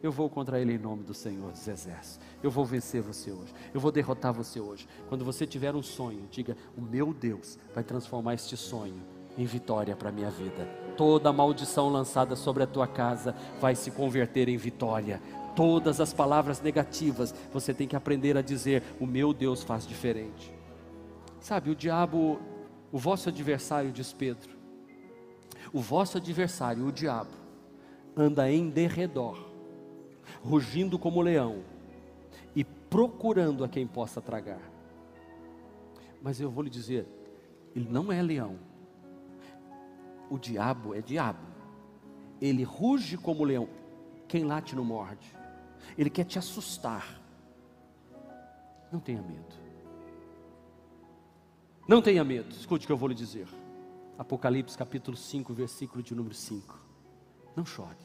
[0.02, 2.20] eu vou contra ele em nome do Senhor dos Exércitos.
[2.42, 3.54] Eu vou vencer você hoje.
[3.72, 4.88] Eu vou derrotar você hoje.
[5.08, 9.00] Quando você tiver um sonho, diga: O meu Deus vai transformar este sonho
[9.38, 10.68] em vitória para a minha vida.
[10.98, 15.22] Toda maldição lançada sobre a tua casa vai se converter em vitória.
[15.56, 20.52] Todas as palavras negativas você tem que aprender a dizer: O meu Deus faz diferente.
[21.40, 22.42] Sabe, o diabo,
[22.92, 24.50] o vosso adversário, diz Pedro,
[25.72, 27.41] o vosso adversário, o diabo,
[28.16, 29.38] anda em derredor,
[30.44, 31.64] rugindo como leão
[32.56, 34.62] e procurando a quem possa tragar.
[36.22, 37.08] Mas eu vou lhe dizer,
[37.76, 38.58] ele não é leão,
[40.32, 41.46] O diabo é diabo.
[42.40, 43.68] Ele ruge como leão.
[44.30, 45.28] Quem late não morde.
[45.98, 47.22] Ele quer te assustar.
[48.90, 49.56] Não tenha medo.
[51.86, 52.50] Não tenha medo.
[52.52, 53.46] Escute o que eu vou lhe dizer.
[54.18, 56.81] Apocalipse capítulo 5, versículo de número 5.
[57.56, 57.98] Não chore.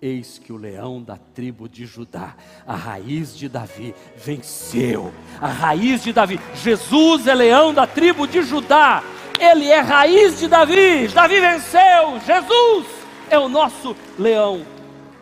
[0.00, 5.12] Eis que o leão da tribo de Judá, a raiz de Davi, venceu.
[5.40, 6.38] A raiz de Davi.
[6.54, 9.02] Jesus é leão da tribo de Judá.
[9.40, 11.08] Ele é raiz de Davi.
[11.08, 12.20] Davi venceu.
[12.26, 12.86] Jesus
[13.30, 14.64] é o nosso leão.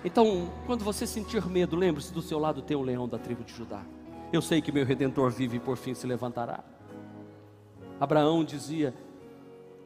[0.04, 3.54] Então, quando você sentir medo, lembre-se: do seu lado tem o leão da tribo de
[3.54, 3.82] Judá.
[4.32, 6.64] Eu sei que meu redentor vive e por fim se levantará.
[8.00, 8.94] Abraão dizia: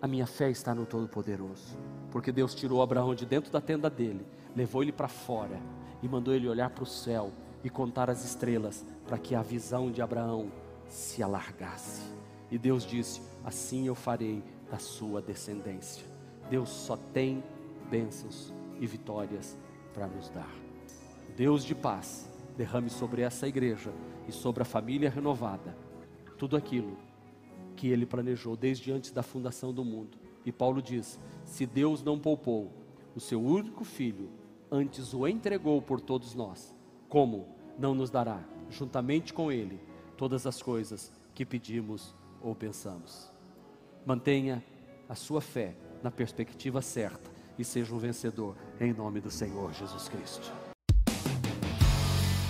[0.00, 1.76] A minha fé está no Todo-Poderoso,
[2.16, 5.60] porque Deus tirou Abraão de dentro da tenda dele levou ele para fora
[6.02, 7.30] e mandou ele olhar para o céu
[7.62, 10.50] e contar as estrelas, para que a visão de Abraão
[10.88, 12.00] se alargasse.
[12.50, 16.06] E Deus disse: Assim eu farei da sua descendência.
[16.48, 17.44] Deus só tem
[17.90, 18.50] bênçãos
[18.80, 19.54] e vitórias
[19.92, 20.54] para nos dar.
[21.36, 23.92] Deus de paz, derrame sobre essa igreja
[24.26, 25.76] e sobre a família renovada
[26.38, 26.96] tudo aquilo
[27.76, 30.25] que ele planejou desde antes da fundação do mundo.
[30.46, 32.72] E Paulo diz: se Deus não poupou
[33.14, 34.30] o seu único filho,
[34.70, 36.74] antes o entregou por todos nós,
[37.08, 39.80] como não nos dará, juntamente com Ele,
[40.16, 43.30] todas as coisas que pedimos ou pensamos?
[44.06, 44.64] Mantenha
[45.08, 50.08] a sua fé na perspectiva certa e seja um vencedor em nome do Senhor Jesus
[50.08, 50.75] Cristo.